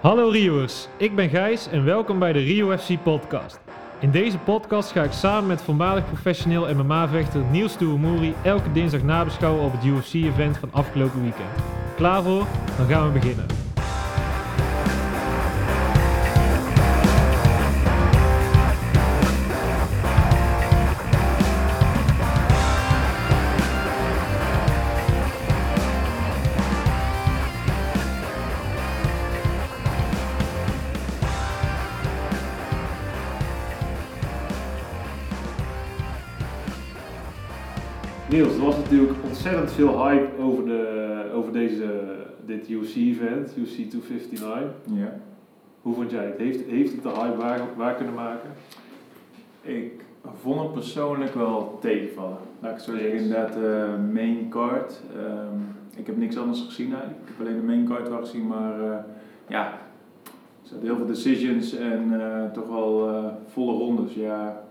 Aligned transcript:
Hallo 0.00 0.28
Rioers, 0.28 0.88
ik 0.96 1.14
ben 1.14 1.28
Gijs 1.28 1.68
en 1.68 1.84
welkom 1.84 2.18
bij 2.18 2.32
de 2.32 2.38
Rio 2.38 2.76
FC 2.76 3.02
podcast. 3.02 3.60
In 3.98 4.10
deze 4.10 4.38
podcast 4.38 4.90
ga 4.92 5.02
ik 5.02 5.12
samen 5.12 5.46
met 5.46 5.62
voormalig 5.62 6.06
professioneel 6.06 6.74
MMA-vechter 6.74 7.40
Niels 7.50 7.76
Toeremoeri 7.76 8.34
elke 8.42 8.72
dinsdag 8.72 9.02
nabeschouwen 9.02 9.64
op 9.64 9.72
het 9.72 9.84
UFC-event 9.84 10.56
van 10.56 10.72
afgelopen 10.72 11.22
weekend. 11.22 11.48
Klaar 11.96 12.22
voor? 12.22 12.46
Dan 12.76 12.86
gaan 12.86 13.12
we 13.12 13.18
beginnen. 13.18 13.59
Ontzettend 39.40 39.72
veel 39.72 40.06
hype 40.06 40.42
over, 40.42 40.64
de, 40.64 41.30
over 41.34 41.52
deze, 41.52 41.84
dit 42.46 42.68
UFC-event, 42.68 43.56
UFC 43.56 43.74
259. 43.74 44.70
Ja. 44.84 45.12
Hoe 45.82 45.94
vond 45.94 46.10
jij 46.10 46.24
het? 46.24 46.38
Heeft, 46.38 46.66
heeft 46.66 46.92
het 46.92 47.02
de 47.02 47.08
hype 47.08 47.36
waar, 47.36 47.60
waar 47.76 47.94
kunnen 47.94 48.14
maken? 48.14 48.50
Ik 49.62 50.04
vond 50.40 50.60
het 50.60 50.72
persoonlijk 50.72 51.34
wel 51.34 51.78
tegenvallen. 51.80 52.36
Laat 52.60 52.70
ik 52.70 52.76
het 52.76 52.86
zo 52.86 52.92
zeggen, 52.92 53.12
inderdaad 53.12 53.52
de 53.52 53.94
main 54.12 54.48
card. 54.48 55.00
Ehm, 55.16 55.58
ik 55.96 56.06
heb 56.06 56.16
niks 56.16 56.38
anders 56.38 56.60
gezien 56.60 56.92
eigenlijk. 56.92 57.20
Ik 57.22 57.28
heb 57.28 57.46
alleen 57.46 57.60
de 57.60 57.66
main 57.66 57.86
card 57.86 58.08
wel 58.08 58.20
gezien, 58.20 58.46
maar 58.46 58.80
eh, 58.80 58.98
ja, 59.48 59.72
er 60.22 60.68
zaten 60.68 60.84
heel 60.84 60.96
veel 60.96 61.06
decisions 61.06 61.76
en 61.76 62.20
eh, 62.20 62.50
toch 62.50 62.68
wel 62.68 63.08
eh, 63.08 63.24
volle 63.46 63.72
rondes. 63.72 64.14
Ja. 64.14 64.62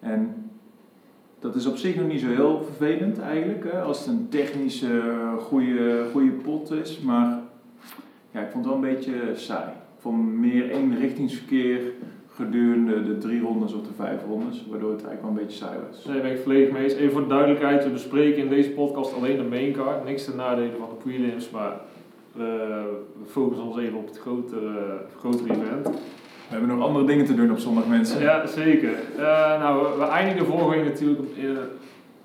En 0.00 0.39
dat 1.40 1.54
is 1.54 1.66
op 1.66 1.76
zich 1.76 1.96
nog 1.96 2.06
niet 2.06 2.20
zo 2.20 2.26
heel 2.26 2.62
vervelend 2.64 3.18
eigenlijk, 3.18 3.72
hè, 3.72 3.80
als 3.80 3.98
het 3.98 4.06
een 4.06 4.28
technische 4.28 5.02
goede, 5.38 6.06
goede 6.12 6.30
pot 6.30 6.72
is. 6.72 7.00
Maar 7.00 7.38
ja, 8.30 8.40
ik 8.40 8.50
vond 8.50 8.64
het 8.64 8.74
wel 8.74 8.84
een 8.84 8.94
beetje 8.94 9.14
saai. 9.34 9.68
Ik 9.68 10.00
vond 10.00 10.38
meer 10.38 10.70
eenrichtingsverkeer 10.70 11.80
gedurende 12.34 13.02
de 13.02 13.18
drie 13.18 13.40
rondes 13.40 13.72
of 13.72 13.82
de 13.82 13.94
vijf 13.96 14.20
rondes, 14.28 14.66
waardoor 14.70 14.90
het 14.90 15.04
eigenlijk 15.04 15.22
wel 15.22 15.30
een 15.30 15.46
beetje 15.46 15.64
saai 15.64 15.78
was. 15.90 16.04
Nee, 16.04 16.20
ben 16.20 16.30
ik 16.30 16.42
volledig 16.42 16.72
mee 16.72 16.82
eens. 16.82 16.92
Even 16.92 17.12
voor 17.12 17.22
de 17.22 17.28
duidelijkheid, 17.28 17.84
we 17.84 17.90
bespreken 17.90 18.42
in 18.42 18.48
deze 18.48 18.70
podcast 18.70 19.14
alleen 19.14 19.36
de 19.36 19.42
main 19.42 19.72
card. 19.72 20.04
Niks 20.04 20.24
ten 20.24 20.36
nadele 20.36 20.76
van 20.78 20.88
de 20.88 20.94
prelims, 20.94 21.50
maar 21.50 21.72
eh, 21.72 22.40
we 23.20 23.26
focussen 23.26 23.66
ons 23.66 23.78
even 23.78 23.98
op 23.98 24.06
het 24.06 24.18
grotere, 24.18 25.00
grotere 25.18 25.52
event. 25.52 25.90
We 26.50 26.56
hebben 26.56 26.76
nog 26.76 26.86
andere 26.86 27.04
dingen 27.04 27.24
te 27.26 27.34
doen 27.34 27.50
op 27.50 27.58
zondag, 27.58 27.86
mensen. 27.86 28.20
Ja, 28.20 28.46
zeker. 28.46 28.92
Eh, 29.16 29.58
nou, 29.60 29.98
we, 29.98 30.04
eindigden 30.04 30.46
vorige 30.46 30.70
week 30.70 30.84
natuurlijk 30.84 31.20
in 31.36 31.48
een 31.48 31.68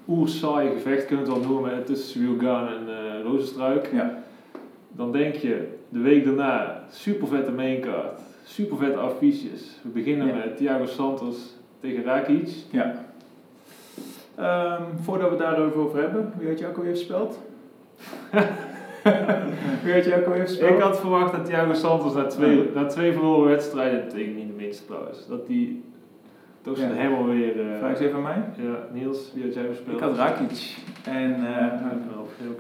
oersaai 0.08 0.70
gevecht, 0.70 1.06
kunnen 1.06 1.26
we 1.26 1.32
het 1.32 1.42
wel 1.42 1.50
noemen, 1.52 1.86
tussen 1.86 2.08
Cyril 2.10 2.38
Gaan 2.40 2.68
en 2.68 2.88
eh 2.88 3.24
Rozenstruik. 3.24 3.90
Ja. 3.94 4.24
Dan 4.92 5.12
denk 5.12 5.36
je, 5.36 5.68
de 5.90 6.00
week 6.00 6.26
daarna, 6.26 6.84
super 6.92 7.28
vette 7.28 7.52
maincard, 7.52 8.20
super 8.44 8.78
vette 8.78 8.98
affiches. 8.98 9.62
We 9.82 9.90
beginnen 9.90 10.28
Ja. 10.28 10.34
met 10.34 10.58
Thiago 10.58 10.86
Santos 10.86 11.36
tegen 11.80 12.04
Rakic. 12.04 12.50
ja. 12.72 13.04
Ehm, 14.36 14.82
voordat 15.04 15.30
we 15.30 15.36
het 15.36 15.44
daarover 15.46 15.80
over 15.80 16.00
hebben, 16.02 16.34
wie 16.40 16.48
had 16.50 16.60
je 16.60 16.68
ook 16.68 16.78
alweer 16.78 16.92
gespeeld? 16.96 17.40
had 19.94 20.06
je 20.06 20.16
ook 20.18 20.26
alweer 20.26 20.42
gespeeld? 20.42 20.72
Ik 20.72 20.80
had 20.82 21.00
verwacht 21.00 21.32
dat 21.32 21.46
Thiago 21.46 21.74
Santos 21.74 22.14
na 22.14 22.26
twee, 22.26 22.70
na 22.74 22.86
twee 22.86 23.14
verloren 23.14 23.50
wedstrijden, 23.50 24.10
tegen 24.10 24.36
niet 24.36 24.48
de 24.48 24.54
minste 24.64 24.86
trouwens, 24.86 25.28
dat 25.28 25.48
die 25.48 25.84
toch 26.62 26.78
zijn 26.78 26.90
Ja. 26.94 26.96
helemaal 26.98 27.26
weer... 27.26 27.60
eh, 27.72 27.78
Vraag 27.78 27.90
eens 27.90 28.00
even 28.00 28.16
aan 28.16 28.22
mij. 28.24 28.44
ja, 28.58 28.76
Niels, 28.94 29.32
wie 29.34 29.44
had 29.44 29.54
jij 29.54 29.68
gespeeld? 29.68 29.98
Ik 29.98 30.04
had 30.04 30.16
Rakic. 30.18 30.78
En 31.04 31.34
eh, 31.34 31.58
Ja, 31.62 31.90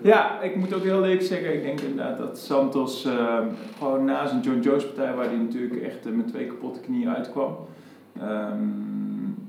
ja, 0.01 0.41
ik 0.41 0.55
moet 0.55 0.73
ook 0.73 0.83
heel 0.83 1.03
eerlijk 1.03 1.21
zeggen, 1.21 1.53
ik 1.53 1.61
denk 1.63 1.79
inderdaad 1.81 2.17
dat 2.17 2.37
Santos 2.37 3.05
ehm, 3.05 3.47
gewoon 3.77 4.05
na 4.05 4.27
zijn 4.27 4.41
John 4.41 4.59
Jones 4.59 4.85
partij, 4.85 5.13
waar 5.15 5.25
hij 5.25 5.35
natuurlijk 5.37 5.81
echt 5.81 6.05
eh, 6.05 6.11
met 6.11 6.27
twee 6.27 6.45
kapotte 6.47 6.79
knieën 6.79 7.09
uitkwam, 7.15 7.55
ehm, 8.21 8.57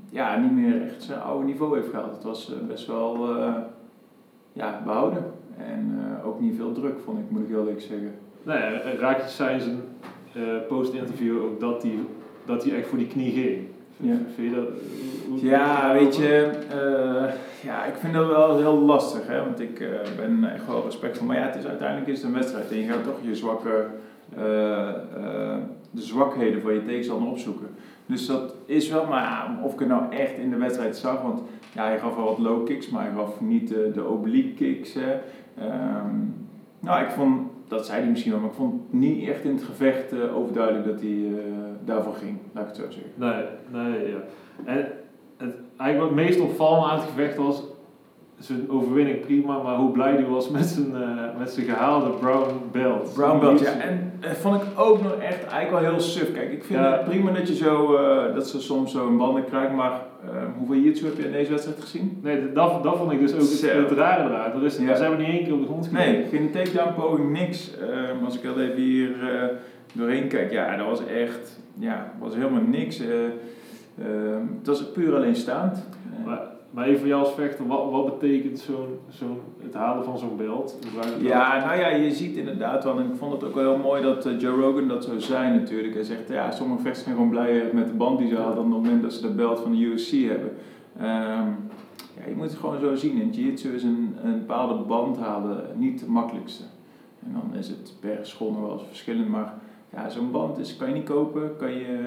ja, 0.09 0.37
niet 0.37 0.51
meer 0.51 0.81
echt 0.81 1.03
zijn 1.03 1.19
oude 1.21 1.45
niveau 1.45 1.75
heeft 1.75 1.89
gehaald. 1.89 2.11
Het 2.15 2.23
was 2.23 2.51
eh, 2.53 2.67
best 2.67 2.87
wel 2.87 3.37
eh, 3.39 3.53
ja, 4.53 4.81
behouden. 4.85 5.23
En 5.57 5.99
eh, 6.19 6.27
ook 6.27 6.39
niet 6.39 6.55
veel 6.55 6.71
druk, 6.71 6.99
vond 7.05 7.19
ik, 7.19 7.23
moet 7.29 7.41
ik 7.41 7.47
heel 7.47 7.59
eerlijk 7.59 7.81
zeggen. 7.81 8.11
Nou 8.43 8.59
ja, 8.59 8.81
Rakic 8.99 9.27
zei 9.27 9.53
in 9.53 9.61
zijn 9.61 9.79
eh, 10.33 10.41
post-interview 10.67 11.41
ook 11.43 11.59
dat 11.59 11.83
hij, 11.83 11.99
dat 12.45 12.65
echt 12.65 12.87
voor 12.87 12.97
die 12.97 13.07
knie 13.07 13.31
ging. 13.31 13.57
Ja. 13.97 14.15
Vind 14.35 14.49
je 14.53 14.55
dat? 14.55 14.67
hoe- 15.29 15.45
Ja, 15.49 15.93
weet 15.93 16.15
je, 16.15 16.49
eh, 16.69 17.33
ja, 17.63 17.85
ik 17.85 17.95
vind 17.95 18.13
dat 18.13 18.27
wel 18.27 18.57
heel 18.57 18.79
lastig, 18.79 19.27
hè, 19.27 19.39
want 19.43 19.59
ik 19.59 19.87
ben 20.17 20.53
echt 20.53 20.67
wel 20.67 20.83
respectvol. 20.85 21.27
Maar 21.27 21.35
ja, 21.37 21.45
het 21.45 21.55
is, 21.55 21.65
uiteindelijk 21.65 22.07
is 22.09 22.17
het 22.17 22.27
een 22.27 22.33
wedstrijd 22.33 22.71
en 22.71 22.77
je 22.77 22.87
gaat 22.87 23.03
toch 23.03 23.19
je 23.21 23.35
zwakke, 23.35 23.85
de 25.91 26.01
zwakheden 26.01 26.61
van 26.61 26.73
je 26.73 26.85
tegenstander 26.85 27.29
opzoeken. 27.29 27.67
Dus 28.05 28.25
dat 28.25 28.55
is 28.65 28.89
wel, 28.89 29.05
maar 29.05 29.59
of 29.63 29.73
ik 29.73 29.79
het 29.79 29.87
nou 29.87 30.03
echt 30.11 30.37
in 30.37 30.49
de 30.49 30.57
wedstrijd 30.57 30.97
zag, 30.97 31.21
want 31.21 31.41
ja, 31.73 31.83
hij 31.85 31.99
gaf 31.99 32.15
wel 32.15 32.25
wat 32.25 32.37
low 32.37 32.65
kicks, 32.65 32.89
maar 32.89 33.03
hij 33.03 33.11
gaf 33.15 33.41
niet 33.41 33.67
de, 33.67 33.91
de 33.93 34.03
oblique 34.05 34.53
kicks. 34.53 34.93
Hè. 34.93 35.15
Ehm, 35.59 36.15
nou, 36.79 37.03
ik 37.03 37.09
vond, 37.09 37.41
dat 37.67 37.85
zei 37.85 38.01
hij 38.01 38.09
misschien 38.09 38.31
wel, 38.31 38.39
maar 38.41 38.49
ik 38.49 38.55
vond 38.55 38.93
niet 38.93 39.27
echt 39.27 39.43
in 39.43 39.53
het 39.55 39.63
gevecht 39.63 40.11
eh, 40.11 40.37
overduidelijk 40.37 40.85
dat 40.85 40.99
hij 40.99 41.27
eh, 41.27 41.43
daarvoor 41.85 42.13
ging, 42.13 42.37
laat 42.53 42.63
ik 42.63 42.69
het 42.69 42.77
zo 42.77 42.91
zeggen. 42.91 43.11
Nee, 43.15 43.43
nee, 43.71 44.09
ja. 44.09 44.17
En 44.65 44.91
het, 45.37 45.55
eigenlijk 45.77 45.99
wat 45.99 46.19
het 46.19 46.27
meest 46.27 46.39
opvallende 46.39 46.87
aan 46.87 46.99
het 46.99 47.09
gevecht 47.09 47.35
was 47.35 47.63
zijn 48.39 48.69
overwinning 48.69 49.19
prima, 49.19 49.61
maar 49.61 49.75
hoe 49.75 49.91
blij 49.91 50.11
hij 50.11 50.25
was 50.25 50.49
met 50.49 50.65
zijn, 50.65 50.95
eh, 50.95 51.37
met 51.39 51.49
zijn 51.49 51.65
gehaalde 51.65 52.09
brown 52.09 52.51
belt. 52.71 53.13
Brown 53.13 53.39
belt, 53.39 53.59
ja. 53.59 53.71
En 53.71 54.13
eh, 54.19 54.31
vond 54.31 54.61
ik 54.61 54.67
ook 54.75 55.01
nog 55.03 55.11
echt 55.13 55.43
eigenlijk 55.45 55.69
wel 55.83 55.91
heel 55.91 55.99
suf. 56.01 56.31
Kijk, 56.33 56.51
ik 56.51 56.63
vind 56.63 56.79
Ja. 56.79 56.91
het 56.91 57.03
prima 57.03 57.31
dat 57.31 57.47
je 57.47 57.55
zo, 57.55 57.95
eh, 57.95 58.35
dat 58.35 58.47
ze 58.49 58.61
soms 58.61 58.91
zo'n 58.91 59.17
banden 59.17 59.45
krijgen, 59.45 59.75
maar 59.75 60.01
hoeveel 60.57 60.75
jiu 60.75 61.05
heb 61.05 61.17
je 61.17 61.25
in 61.25 61.31
deze 61.31 61.49
wedstrijd 61.51 61.79
gezien? 61.81 62.19
Nee, 62.23 62.51
dat, 62.53 62.83
dat 62.83 62.97
vond 62.97 63.11
ik 63.11 63.19
dus 63.19 63.33
ook 63.33 63.39
het, 63.39 63.47
Zo. 63.49 63.67
het 63.67 63.91
rare 63.91 64.29
eraan. 64.29 64.51
Er 64.51 64.65
is, 64.65 64.77
Ja. 64.77 64.95
Ze 64.95 65.01
hebben 65.01 65.19
niet 65.19 65.29
één 65.29 65.43
keer 65.43 65.53
op 65.53 65.59
de 65.59 65.65
grond 65.65 65.87
gegeven. 65.87 66.11
Nee, 66.13 66.25
geen 66.29 66.51
takedown 66.51 66.93
poging, 66.93 67.31
niks. 67.31 67.71
Ehm, 67.79 68.25
als 68.25 68.35
ik 68.35 68.41
heel 68.41 68.59
even 68.61 68.75
hier 68.81 69.09
doorheen 69.93 70.27
kijk, 70.27 70.51
ja, 70.51 70.75
dat 70.77 70.85
was 70.87 71.05
echt, 71.05 71.59
ja, 71.73 72.11
was 72.19 72.35
helemaal 72.35 72.61
niks. 72.61 72.99
Eh, 72.99 73.07
ehm, 74.05 74.41
het 74.57 74.67
was 74.67 74.91
puur 74.91 75.15
alleen 75.15 75.35
staand. 75.35 75.87
Maar, 76.25 76.39
maar 76.71 76.85
even 76.85 76.99
voor 76.99 77.07
jou 77.07 77.23
als 77.23 77.33
vechter, 77.33 77.67
wat, 77.67 77.91
wat 77.91 78.19
betekent 78.19 78.59
zo'n, 78.59 78.99
zo'n, 79.09 79.39
het 79.63 79.73
halen 79.73 80.03
van 80.03 80.17
zo'n 80.17 80.37
belt? 80.37 80.79
Ja, 81.21 81.65
nou 81.65 81.79
ja, 81.79 81.87
je 81.87 82.11
ziet 82.11 82.35
inderdaad 82.35 82.83
wel, 82.83 82.99
en 82.99 83.05
ik 83.05 83.15
vond 83.17 83.33
het 83.33 83.43
ook 83.43 83.55
wel 83.55 83.73
heel 83.73 83.83
mooi 83.83 84.01
dat 84.01 84.25
eh, 84.25 84.39
Joe 84.39 84.61
Rogan 84.61 84.87
dat 84.87 85.03
zo 85.03 85.19
zei 85.19 85.57
natuurlijk. 85.57 85.93
Hij 85.93 86.03
zegt, 86.03 86.29
ja, 86.29 86.51
sommige 86.51 86.81
vechters 86.81 87.03
zijn 87.03 87.15
gewoon 87.15 87.29
blijer 87.29 87.69
met 87.73 87.87
de 87.87 87.93
band 87.93 88.19
die 88.19 88.27
ze 88.27 88.35
hadden 88.35 88.55
dan 88.55 88.65
op 88.65 88.71
het 88.71 88.81
moment 88.81 89.01
dat 89.01 89.13
ze 89.13 89.21
de 89.21 89.33
belt 89.33 89.59
van 89.59 89.71
de 89.71 89.77
UFC 89.77 90.11
hebben. 90.11 90.51
Ehm, 90.97 91.49
ja, 92.17 92.27
je 92.27 92.35
moet 92.35 92.49
het 92.49 92.59
gewoon 92.59 92.79
zo 92.79 92.95
zien. 92.95 93.21
In 93.21 93.29
Jiu-Jitsu 93.29 93.75
is 93.75 93.83
een, 93.83 94.15
een 94.23 94.39
bepaalde 94.39 94.83
band 94.83 95.17
halen 95.17 95.63
niet 95.75 95.99
het 95.99 96.09
makkelijkste. 96.09 96.63
En 97.25 97.33
dan 97.33 97.59
is 97.59 97.67
het 97.67 97.93
per 97.99 98.19
school 98.21 98.51
nog 98.51 98.61
wel 98.61 98.71
eens 98.71 98.87
verschillend, 98.87 99.27
maar 99.27 99.53
ja, 99.93 100.09
zo'n 100.09 100.31
band 100.31 100.57
is, 100.57 100.77
kan 100.77 100.87
je 100.87 100.93
niet 100.93 101.03
kopen. 101.03 101.57
Kan 101.57 101.71
je, 101.71 102.03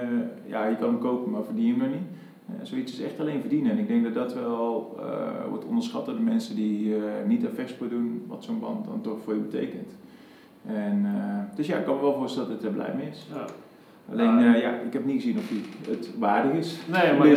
ja, 0.46 0.66
je 0.66 0.76
kan 0.76 0.88
hem 0.88 0.98
kopen, 0.98 1.30
maar 1.30 1.44
verdien 1.44 1.66
je 1.66 1.80
hem 1.80 1.90
niet. 1.90 2.18
Eh, 2.58 2.66
zoiets 2.66 2.92
is 2.92 3.00
echt 3.00 3.20
alleen 3.20 3.40
verdienen. 3.40 3.72
En 3.72 3.78
ik 3.78 3.88
denk 3.88 4.04
dat 4.04 4.14
dat 4.14 4.34
wel 4.34 4.96
eh, 4.98 5.48
wordt 5.48 5.64
onderschat 5.64 6.06
door 6.06 6.14
de 6.14 6.22
mensen 6.22 6.56
die 6.56 6.94
eh, 6.94 7.02
niet 7.26 7.46
aan 7.46 7.54
vechtsport 7.54 7.90
doen, 7.90 8.24
wat 8.26 8.44
zo'n 8.44 8.60
band 8.60 8.84
dan 8.84 9.00
toch 9.00 9.18
voor 9.24 9.34
je 9.34 9.40
betekent. 9.40 9.90
En, 10.66 11.06
dus 11.56 11.66
ja, 11.66 11.76
ik 11.76 11.84
kan 11.84 11.94
me 11.94 12.00
wel 12.00 12.14
voorstellen 12.14 12.48
dat 12.48 12.58
hij 12.58 12.68
er 12.68 12.74
blij 12.74 12.94
mee 12.96 13.08
is. 13.08 13.26
Ja. 13.32 13.44
Alleen, 14.12 14.38
Ja. 14.38 14.54
eh, 14.54 14.60
ja, 14.60 14.70
ik 14.86 14.92
heb 14.92 15.04
niet 15.04 15.22
gezien 15.22 15.36
of 15.38 15.48
hij 15.48 15.58
het 15.94 16.10
waardig 16.18 16.52
is. 16.52 16.78
Nee, 16.92 17.18
maar 17.18 17.28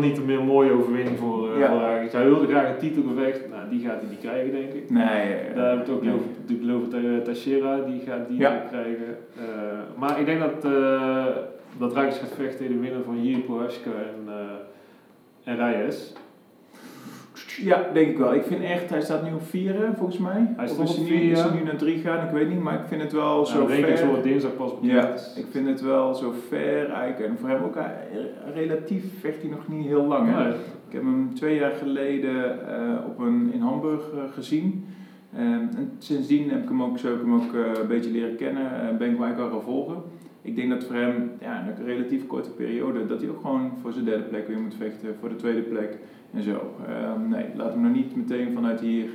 niet 0.00 0.18
een 0.18 0.44
mooie 0.46 0.72
overwinning 0.72 1.18
voor, 1.18 1.52
eh 1.52 1.58
Ja. 1.58 1.68
voor. 1.68 1.80
Hij 2.18 2.24
wilde 2.28 2.46
graag 2.46 2.68
een 2.68 2.78
titelgevecht, 2.78 3.48
nou 3.50 3.68
die 3.70 3.80
gaat 3.86 4.00
hij 4.00 4.10
niet 4.10 4.20
krijgen 4.20 4.52
denk 4.52 4.72
ik. 4.72 4.90
Nee, 4.90 5.04
eh, 5.04 5.54
Daar 5.54 5.66
hebben 5.68 5.84
we 5.86 5.90
het 5.90 5.90
ook 5.90 6.02
nee. 6.02 6.12
over, 6.14 6.74
over 6.74 7.14
eh, 7.16 7.20
Teixeira, 7.22 7.76
die 7.80 8.00
gaat 8.06 8.28
die 8.28 8.38
Ja. 8.38 8.64
krijgen. 8.70 9.16
Maar 9.98 10.20
ik 10.20 10.26
denk 10.26 10.40
dat, 10.40 10.62
dat 11.78 11.92
Rakic 11.94 12.14
gaat 12.14 12.32
vechten 12.36 12.58
tegen 12.58 12.72
de 12.74 12.80
winnaar 12.80 13.02
van 13.04 13.24
Jiri 13.24 13.40
Prohaska 13.40 13.90
en, 13.90 14.32
en 15.44 15.56
Reyes. 15.56 16.12
Ja, 17.62 17.88
denk 17.92 18.08
ik 18.10 18.18
wel. 18.18 18.34
Ik 18.34 18.44
vind 18.44 18.62
echt, 18.62 18.90
hij 18.90 19.00
staat 19.00 19.22
nu 19.22 19.32
op 19.32 19.42
4 19.42 19.74
volgens 19.96 20.18
mij. 20.18 20.52
Hij 20.56 20.64
is 20.64 20.70
op 20.70 20.86
hij 20.86 20.98
nu, 20.98 21.06
vier, 21.06 21.30
is 21.30 21.38
ja. 21.38 21.48
hij 21.48 21.58
nu 21.58 21.64
naar 21.64 21.76
3 21.76 21.96
gegaan? 21.96 22.26
Ik 22.26 22.32
weet 22.32 22.48
niet, 22.48 22.60
maar 22.60 22.74
ik 22.74 22.86
vind 22.88 23.02
het 23.02 23.12
wel 23.12 23.46
zo 23.46 23.58
Nou, 23.58 23.82
ver. 23.82 23.98
zal 23.98 24.22
dinsdag 24.22 24.56
pas 24.56 24.80
bekend. 24.80 24.92
Ja, 24.92 25.40
ik 25.40 25.46
vind 25.50 25.66
het 25.66 25.80
wel 25.80 26.14
zo 26.14 26.34
ver 26.48 26.90
eigenlijk. 26.90 27.30
En 27.30 27.38
voor 27.38 27.48
hem 27.48 27.62
ook, 27.62 27.78
relatief 28.54 29.04
vecht 29.20 29.40
hij 29.40 29.50
nog 29.50 29.68
niet 29.68 29.86
heel 29.86 30.04
lang. 30.04 30.28
Hè? 30.30 30.42
Nee. 30.42 30.52
Ik 30.88 30.92
heb 30.92 31.02
hem 31.02 31.34
twee 31.34 31.58
jaar 31.58 31.74
geleden 31.74 32.68
eh, 32.68 33.06
op 33.06 33.18
een, 33.18 33.50
in 33.52 33.60
Hamburg 33.60 34.10
eh, 34.12 34.18
gezien. 34.32 34.84
Ehm, 35.36 35.44
en 35.76 35.92
sindsdien 35.98 36.50
heb 36.50 36.62
ik 36.62 36.68
hem 36.68 36.82
ook, 36.82 36.98
zo 36.98 37.06
heb 37.06 37.16
ik 37.16 37.22
hem 37.22 37.34
ook 37.34 37.54
eh, 37.54 37.80
een 37.80 37.88
beetje 37.88 38.10
leren 38.10 38.36
kennen, 38.36 38.62
ben 38.98 39.10
ik 39.10 39.14
hem 39.14 39.24
eigenlijk 39.24 39.38
al 39.40 39.50
gaan 39.50 39.62
volgen. 39.62 39.96
Ik 40.42 40.56
denk 40.56 40.70
dat 40.70 40.84
voor 40.84 40.96
hem 40.96 41.30
ja, 41.40 41.60
in 41.60 41.68
een 41.68 41.84
relatief 41.84 42.26
korte 42.26 42.50
periode, 42.50 43.06
dat 43.06 43.20
hij 43.20 43.30
ook 43.30 43.40
gewoon 43.40 43.72
voor 43.80 43.92
zijn 43.92 44.04
derde 44.04 44.22
plek 44.22 44.48
weer 44.48 44.60
moet 44.60 44.74
vechten, 44.74 45.16
voor 45.20 45.28
de 45.28 45.36
tweede 45.36 45.60
plek 45.60 45.98
en 46.34 46.42
zo. 46.42 46.74
Ehm, 46.88 47.28
nee, 47.28 47.44
laat 47.56 47.72
hem 47.72 47.82
nog 47.82 47.92
niet 47.92 48.16
meteen 48.16 48.52
vanuit 48.54 48.80
hier 48.80 49.08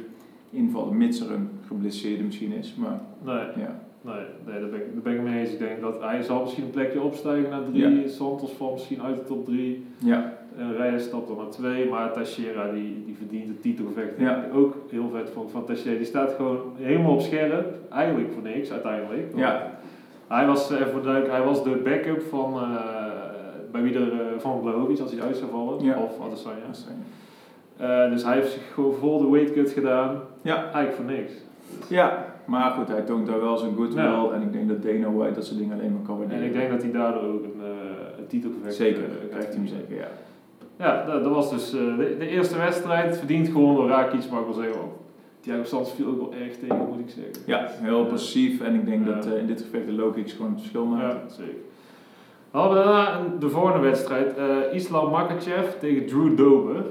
invallen, 0.49 0.97
mits 0.97 1.19
er 1.19 1.31
een 1.31 1.49
geblesseerde 1.67 2.23
misschien 2.23 2.51
is. 2.51 2.75
Maar, 2.77 2.99
nee. 3.23 3.63
Ja. 3.63 3.79
Nee, 4.01 4.25
nee 4.45 4.59
daar, 4.59 4.69
ben 4.69 4.79
ik, 4.79 4.93
daar 4.93 5.01
ben 5.03 5.13
ik 5.13 5.21
mee 5.21 5.39
eens. 5.39 5.51
Ik 5.51 5.59
denk 5.59 5.81
dat 5.81 6.01
hij 6.01 6.21
zal 6.21 6.41
misschien 6.41 6.63
een 6.63 6.69
plekje 6.69 7.01
opstijgen 7.01 7.49
naar 7.49 7.63
drie. 7.71 8.01
Ja. 8.01 8.07
Santos 8.07 8.51
valt 8.51 8.73
misschien 8.73 9.01
uit 9.01 9.15
de 9.15 9.23
top 9.23 9.45
drie. 9.45 9.85
Ja. 9.97 10.37
Uh, 10.57 10.77
Reyes 10.77 11.03
stapt 11.03 11.27
dan 11.27 11.37
naar 11.37 11.49
twee. 11.49 11.89
Maar 11.89 12.13
Teixeira 12.13 12.71
die, 12.71 13.03
die 13.05 13.15
verdient 13.15 13.47
de 13.47 13.59
titelgevecht. 13.59 14.13
Ja. 14.17 14.45
Ook 14.53 14.75
heel 14.89 15.09
vet 15.09 15.29
van, 15.29 15.49
van 15.49 15.65
Teixeira. 15.65 15.97
Die 15.97 16.07
staat 16.07 16.31
gewoon 16.31 16.73
helemaal 16.77 17.13
op 17.13 17.21
scherp. 17.21 17.73
Eigenlijk 17.89 18.31
voor 18.31 18.43
niks 18.43 18.71
uiteindelijk. 18.71 19.31
Ja. 19.35 19.79
Hij 20.27 20.45
was, 20.45 20.71
even 20.71 20.89
voor 20.89 21.01
de, 21.01 21.25
hij 21.29 21.43
was 21.43 21.63
de 21.63 21.81
backup 21.83 22.21
van, 22.21 22.53
uh, 22.53 23.05
bij 23.71 23.81
wie 23.81 23.93
er, 23.93 24.13
uh, 24.13 24.19
van 24.37 24.59
Blahovic 24.61 24.99
als 24.99 25.11
hij 25.11 25.21
uit 25.21 25.37
zou 25.37 25.49
vallen. 25.51 25.83
Ja. 25.83 25.97
Of 25.97 26.25
Adesanya. 26.25 26.57
Uh, 27.81 28.11
dus 28.11 28.23
hij 28.23 28.35
heeft 28.35 28.51
zich 28.51 28.73
gewoon 28.73 28.93
vol 28.93 29.17
de 29.17 29.29
weight 29.29 29.53
cut 29.53 29.69
gedaan. 29.69 30.19
Ja. 30.41 30.55
Eigenlijk 30.55 30.95
voor 30.95 31.05
niks. 31.05 31.31
Ja, 31.87 32.25
maar 32.45 32.71
goed, 32.71 32.87
hij 32.87 33.01
toont 33.01 33.27
daar 33.27 33.41
wel 33.41 33.57
zijn 33.57 33.75
goodwill. 33.75 34.03
Ja. 34.03 34.31
En 34.33 34.41
ik 34.41 34.53
denk 34.53 34.67
dat 34.67 34.83
Dana 34.83 35.11
White 35.11 35.33
dat 35.33 35.45
soort 35.45 35.59
dingen 35.59 35.79
alleen 35.79 35.91
maar 35.91 36.01
kan 36.01 36.17
waarderen. 36.17 36.43
En 36.43 36.49
ik 36.49 36.53
denk 36.53 36.69
dat 36.69 36.81
hij 36.81 36.91
daardoor 36.91 37.23
ook 37.23 37.43
een, 37.43 37.61
uh, 37.61 38.17
een 38.17 38.27
titelgevecht 38.27 38.75
Zeker, 38.75 39.01
uh, 39.01 39.29
krijgt 39.29 39.47
hij 39.47 39.55
hem 39.55 39.67
zeker, 39.67 39.95
ja. 39.95 40.07
Ja, 40.77 41.05
dat, 41.05 41.23
dat 41.23 41.33
was 41.33 41.49
dus 41.49 41.69
de, 41.69 42.15
de, 42.19 42.27
eerste 42.27 42.57
wedstrijd. 42.57 43.17
Verdiend 43.17 43.47
gewoon 43.47 43.75
door 43.75 43.87
Rakic, 43.87 44.29
maar 44.31 44.39
ik 44.39 44.45
wil 44.45 44.55
zeggen, 44.55 44.73
oh, 44.73 44.87
Thiago 45.39 45.63
Santos 45.63 45.93
viel 45.93 46.07
ook 46.07 46.19
wel 46.19 46.33
erg 46.41 46.57
tegen, 46.57 46.87
moet 46.89 46.99
ik 46.99 47.09
zeggen. 47.09 47.43
Ja, 47.45 47.67
heel 47.69 48.05
passief. 48.05 48.61
En 48.61 48.75
ik 48.75 48.85
denk 48.85 49.07
Ja. 49.07 49.13
dat 49.13 49.27
uh, 49.27 49.37
in 49.37 49.45
dit 49.45 49.61
gevecht 49.61 49.85
de 49.85 49.91
low 49.91 50.13
kicks 50.13 50.33
gewoon 50.33 50.51
het 50.51 50.59
verschil 50.59 50.85
maken. 50.85 51.21
Ja, 51.27 51.33
zeker. 51.33 51.55
Dan 52.51 52.61
hadden 52.61 52.77
we 52.79 52.83
daarna 52.85 53.19
een- 53.19 53.39
de 53.39 53.49
volgende 53.49 53.79
wedstrijd. 53.79 54.35
eh, 54.37 54.73
Islam 54.73 55.11
Makachev 55.11 55.73
tegen 55.79 56.05
Drew 56.05 56.37
Dober. 56.37 56.83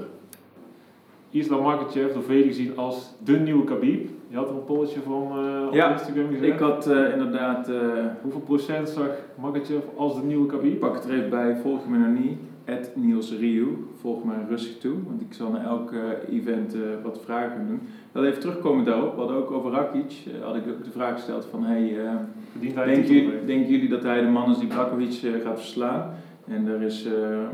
Islam 1.31 1.63
Makachev, 1.63 2.13
door 2.13 2.23
velen 2.23 2.43
gezien 2.47 2.77
als 2.77 3.13
de 3.23 3.39
nieuwe 3.39 3.63
Khabib. 3.63 4.09
Je 4.27 4.35
had 4.35 4.49
er 4.49 4.55
een 4.55 4.63
polletje 4.65 4.99
van 5.01 5.23
eh, 5.31 5.67
op 5.67 5.73
Ja, 5.73 5.91
Instagram 5.91 6.27
gezet. 6.27 6.43
Ik 6.43 6.59
had 6.59 6.87
uh, 6.87 7.11
inderdaad, 7.11 7.69
uh, 7.69 7.77
Hoeveel 8.21 8.41
procent 8.41 8.89
zag 8.89 9.09
Makachev 9.41 9.83
als 9.97 10.15
de 10.15 10.25
nieuwe 10.27 10.45
Khabib? 10.45 10.79
pak 10.79 10.93
het 10.95 11.03
er 11.05 11.13
even 11.13 11.29
bij, 11.29 11.57
volg 11.61 11.87
me 11.87 11.97
nog 11.97 12.19
niet. 12.19 12.37
Ed 12.65 12.91
Niels 12.95 13.37
Rieu, 13.37 13.67
volg 14.01 14.23
me 14.23 14.33
rustig 14.49 14.77
toe, 14.77 14.93
want 15.07 15.21
ik 15.21 15.33
zal 15.33 15.51
na 15.51 15.63
elk 15.63 15.91
uh, 15.91 15.99
event 16.39 16.75
uh, 16.75 16.81
wat 17.03 17.19
vragen 17.25 17.67
doen. 17.67 17.81
Wel 18.11 18.25
even 18.25 18.39
terugkomen 18.39 18.85
daarop, 18.85 19.13
we 19.13 19.19
hadden 19.19 19.37
ook 19.37 19.51
over 19.51 19.71
Rakic, 19.71 20.25
uh, 20.27 20.45
had 20.45 20.55
ik 20.55 20.67
ook 20.67 20.83
de 20.83 20.91
vraag 20.91 21.13
gesteld 21.13 21.45
van, 21.51 21.63
hey, 21.63 21.89
uh, 21.91 22.09
Verdient 22.51 22.75
hij 22.75 22.85
denken, 22.85 23.03
titel 23.05 23.23
jullie, 23.31 23.45
denken 23.45 23.71
jullie 23.71 23.89
dat 23.89 24.03
hij 24.03 24.21
de 24.21 24.27
man 24.27 24.51
is 24.51 24.57
die 24.57 24.67
Blakovic 24.67 25.21
uh, 25.23 25.31
gaat 25.45 25.59
verslaan? 25.59 26.09
En 26.47 26.67
er 26.67 26.81
is 26.81 27.05
uh, 27.05 27.13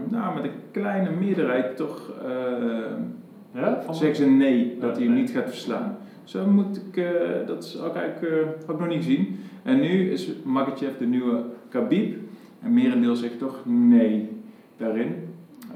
nou, 0.10 0.36
met 0.36 0.44
een 0.44 0.52
kleine 0.72 1.10
meerderheid 1.20 1.76
toch 1.78 2.12
uh, 2.26 2.32
Ja? 3.62 3.82
Zeggen 3.92 4.16
ze 4.16 4.26
nee, 4.30 4.78
dat 4.80 4.96
hij 4.98 5.06
hem 5.06 5.16
niet 5.16 5.30
gaat 5.32 5.48
verslaan. 5.50 5.98
Zo 6.24 6.46
moet 6.48 6.82
ik, 6.92 7.04
dat 7.48 7.78
had 7.82 7.96
ik 8.76 8.80
nog 8.80 8.88
niet 8.88 8.98
gezien. 9.04 9.40
En 9.64 9.80
nu 9.80 10.12
is 10.12 10.30
Makachev 10.44 10.98
de 11.00 11.06
nieuwe 11.06 11.44
Khabib. 11.70 12.16
En 12.62 12.74
merendeel 12.74 13.16
zegt 13.16 13.40
toch 13.40 13.60
nee 13.66 14.30
daarin. 14.78 15.16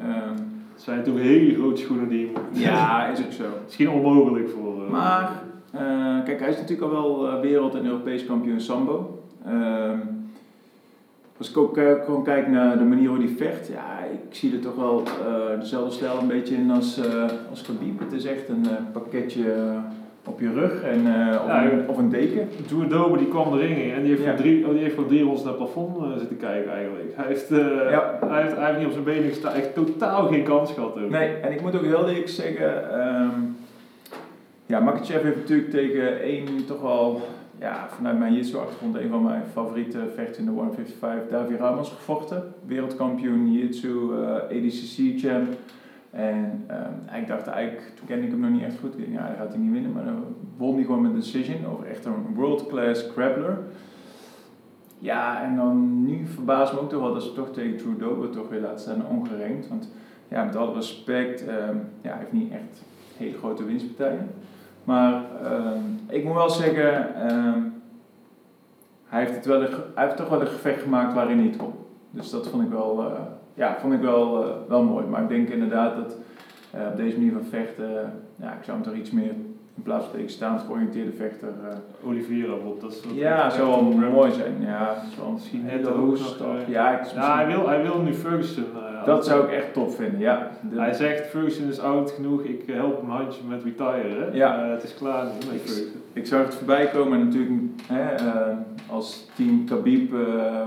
Um, 0.01 0.48
Het 0.74 0.81
zijn 0.88 0.98
natuurlijk 0.98 1.25
hele 1.25 1.54
grote 1.54 1.81
schoenen 1.81 2.10
die 2.10 2.19
je 2.19 2.31
moet- 2.33 2.62
ja, 2.62 3.07
is 3.07 3.19
ook 3.25 3.31
zo. 3.31 3.44
Misschien 3.65 3.89
onmogelijk 3.89 4.50
voor. 4.50 4.83
eh, 4.86 4.92
Maar, 4.92 5.31
uh, 5.75 6.24
kijk, 6.25 6.39
hij 6.39 6.50
is 6.50 6.57
natuurlijk 6.57 6.92
al 6.92 7.01
wel 7.01 7.27
uh, 7.27 7.39
wereld- 7.42 7.75
en 7.75 7.86
Europees 7.86 8.25
kampioen 8.25 8.60
Sambo. 8.62 9.19
Um, 9.48 10.01
als 11.38 11.50
ik 11.50 11.57
ook 11.57 11.77
uh, 11.77 12.04
gewoon 12.06 12.24
kijk 12.24 12.48
naar 12.48 12.77
de 12.77 12.83
manier 12.83 13.10
hoe 13.10 13.18
hij 13.18 13.33
vecht, 13.38 13.68
ja, 13.68 14.00
ik 14.12 14.36
zie 14.36 14.54
er 14.54 14.60
toch 14.60 14.75
wel 14.75 15.04
uh, 15.06 15.60
dezelfde 15.60 15.92
stijl 15.92 16.18
een 16.19 16.27
beetje 16.27 16.56
in 16.56 16.71
als, 16.71 17.00
als 17.50 17.62
Khabib. 17.62 18.00
Het 18.00 18.12
is 18.13 18.25
echt 18.25 18.50
een 18.50 18.66
pakketje 18.92 19.54
op 20.25 20.39
je 20.39 20.54
rug 20.54 20.83
en, 20.83 21.00
uh, 21.06 21.39
of, 21.42 21.48
Ja, 21.48 21.72
een, 21.72 21.88
of 21.88 21.98
een 21.98 22.10
deken. 22.10 22.50
Drew 22.68 22.89
Dober 22.89 23.18
die 23.18 23.27
kwam 23.27 23.51
de 23.51 23.57
ring 23.57 23.77
in 23.77 23.92
en 23.92 24.01
die 24.01 24.10
heeft, 24.12 24.24
Ja. 24.24 24.30
voor, 24.30 24.39
drie, 24.39 24.65
oh, 24.68 24.72
die 24.74 24.81
heeft 24.81 24.95
voor 24.95 25.06
drie 25.07 25.24
rondes 25.24 25.44
naar 25.44 25.54
het 25.54 25.62
plafond 25.62 25.98
uh, 25.98 26.18
zitten 26.18 26.38
kijken 26.38 26.72
eigenlijk. 26.72 27.13
Hij 27.15 27.25
heeft, 27.27 27.51
uh, 27.51 27.57
Ja. 27.89 28.18
hij 28.27 28.42
heeft 28.42 28.56
eigenlijk 28.57 28.77
niet 28.77 28.86
op 28.88 28.92
zijn 28.92 29.04
benen 29.04 29.30
gestaan, 29.30 29.54
echt 29.54 29.74
totaal 29.75 30.27
geen 30.27 30.44
kans 30.44 30.72
gehad 30.72 31.00
ook. 31.04 31.10
Nee, 31.10 31.30
en 31.33 31.51
ik 31.51 31.62
moet 31.62 31.75
ook 31.75 31.83
heel 31.83 32.10
eerlijk 32.10 32.30
zeggen, 32.30 33.00
um, 33.22 33.56
ja, 34.69 34.80
Makachev 34.80 35.24
heeft 35.24 35.36
natuurlijk 35.36 35.69
tegen 35.69 36.21
één 36.21 36.66
toch 36.66 36.81
wel, 36.81 37.21
ja, 37.60 37.88
vanuit 37.89 38.19
mijn 38.19 38.33
jiu 38.33 38.57
achtergrond 38.57 38.95
een 38.95 39.10
van 39.10 39.24
mijn 39.24 39.44
favoriete 39.51 40.00
vechters 40.16 40.38
in 40.38 40.45
de 40.45 40.51
155, 40.51 41.30
Davi 41.30 41.56
Ramos 41.56 41.89
gevochten. 41.89 42.54
Wereldkampioen 42.66 43.51
jiu-jitsu, 43.51 43.88
uh, 43.88 44.33
ADCC 44.36 45.19
champ. 45.19 45.48
En 46.10 46.66
um, 46.71 47.16
ik 47.21 47.27
dacht 47.27 47.48
eigenlijk, 47.48 47.92
toen 47.95 48.07
kende 48.07 48.25
ik 48.25 48.31
hem 48.31 48.39
nog 48.39 48.50
niet 48.50 48.63
echt 48.63 48.80
goed, 48.80 48.98
ik 48.98 49.07
ja, 49.12 49.27
dan 49.27 49.36
gaat 49.36 49.50
hij 49.50 49.57
niet 49.57 49.71
winnen, 49.71 49.92
maar 49.92 50.06
dan 50.06 50.24
won 50.57 50.75
hij 50.75 50.83
gewoon 50.83 51.01
met 51.01 51.12
een 51.12 51.19
decision 51.19 51.65
over 51.65 51.86
echt 51.86 52.06
een 52.06 52.33
world-class 52.36 53.04
grappler. 53.12 53.57
Ja, 55.00 55.44
en 55.44 55.56
dan 55.56 56.04
nu 56.04 56.25
verbaast 56.25 56.74
me 56.74 56.80
ook 56.80 56.89
toch 56.89 57.01
wel 57.01 57.13
dat 57.13 57.24
ze 57.24 57.33
toch 57.33 57.51
tegen 57.54 57.98
Dober 57.98 58.30
toch 58.30 58.50
weer 58.50 58.62
laten 58.62 58.80
staan 58.80 59.07
ongerenkt. 59.07 59.68
Want 59.68 59.89
ja, 60.27 60.44
met 60.44 60.56
alle 60.56 60.74
respect, 60.74 61.42
um, 61.42 61.81
ja, 62.01 62.10
hij 62.10 62.18
heeft 62.18 62.31
niet 62.31 62.51
echt 62.51 62.83
hele 63.18 63.38
grote 63.38 63.63
winstpartijen. 63.63 64.30
Maar 64.89 65.24
um, 65.44 66.00
ik 66.07 66.24
moet 66.24 66.33
wel 66.33 66.50
zeggen, 66.50 66.94
um, 67.31 67.81
hij, 69.06 69.19
heeft 69.19 69.36
het 69.36 69.45
wel 69.45 69.62
een, 69.62 69.69
hij 69.95 70.03
heeft 70.06 70.18
toch 70.18 70.30
wel 70.30 70.41
een 70.41 70.47
gevecht 70.47 70.81
gemaakt 70.81 71.13
waarin 71.13 71.38
hij 71.38 71.45
niet 71.45 71.56
kon. 71.56 71.74
Dus 72.12 72.30
dat 72.30 72.47
vond 72.47 72.63
ik 72.63 72.69
wel, 72.69 73.06
uh, 73.06 73.19
ja, 73.53 73.77
vond 73.80 73.94
ik 73.94 74.01
wel, 74.01 74.47
uh, 74.47 74.53
wel 74.68 74.83
mooi. 74.83 75.06
Maar 75.06 75.21
ik 75.21 75.30
denk 75.30 75.50
inderdaad 75.50 75.95
dat 75.95 76.18
uh, 76.75 76.88
op 76.88 76.97
deze 76.97 77.18
manier 77.18 77.31
van 77.31 77.44
vechten, 77.44 78.13
ja, 78.36 78.51
ik 78.51 78.63
zou 78.63 78.77
hem 78.77 78.86
toch 78.86 78.95
iets 78.95 79.12
meer 79.12 79.33
in 79.75 79.83
plaats 79.83 80.06
van 80.06 80.13
tegen 80.13 80.30
staand 80.30 80.62
georiënteerde 80.62 81.12
vechter. 81.12 81.47
Uh, 81.47 82.09
Oliveira, 82.09 82.53
bijvoorbeeld, 82.53 82.81
dat 82.81 83.03
ja, 83.13 83.50
zou 83.50 83.69
wel 83.69 84.09
mooi 84.12 84.31
zijn. 84.31 84.62
Ja, 84.62 84.95
misschien 85.33 85.65
net 85.65 85.81
nog, 85.81 86.41
uh, 86.41 86.68
Ja, 86.68 87.01
ja 87.15 87.36
hij, 87.36 87.47
wil, 87.47 87.68
hij 87.68 87.81
wil 87.81 88.01
nu 88.01 88.13
Ferguson. 88.13 88.65
Uh, 88.75 88.88
dat 89.06 89.25
zou 89.25 89.44
ik 89.44 89.51
echt 89.51 89.74
top 89.74 89.96
vinden, 89.96 90.19
ja. 90.19 90.51
De, 90.72 90.80
hij 90.80 90.94
zegt 90.94 91.28
Ferguson 91.28 91.69
is 91.69 91.80
oud 91.80 92.12
genoeg, 92.12 92.42
ik 92.42 92.63
help 92.68 93.01
hem 93.01 93.10
handje 93.10 93.42
met 93.48 93.63
retiren. 93.63 94.36
Ja. 94.36 94.66
Uh, 94.66 94.72
het 94.72 94.84
is 94.84 94.94
klaar 94.94 95.25
met 95.25 95.62
Ferguson. 95.62 96.01
Ik 96.13 96.25
zag 96.25 96.46
het 96.46 96.56
voorbij 96.56 96.88
komen 96.88 97.19
en 97.19 97.25
natuurlijk 97.25 97.51
hè, 97.88 98.25
uh, 98.25 98.57
als 98.90 99.27
team 99.36 99.65
Khabib 99.65 100.13
uh, 100.13 100.20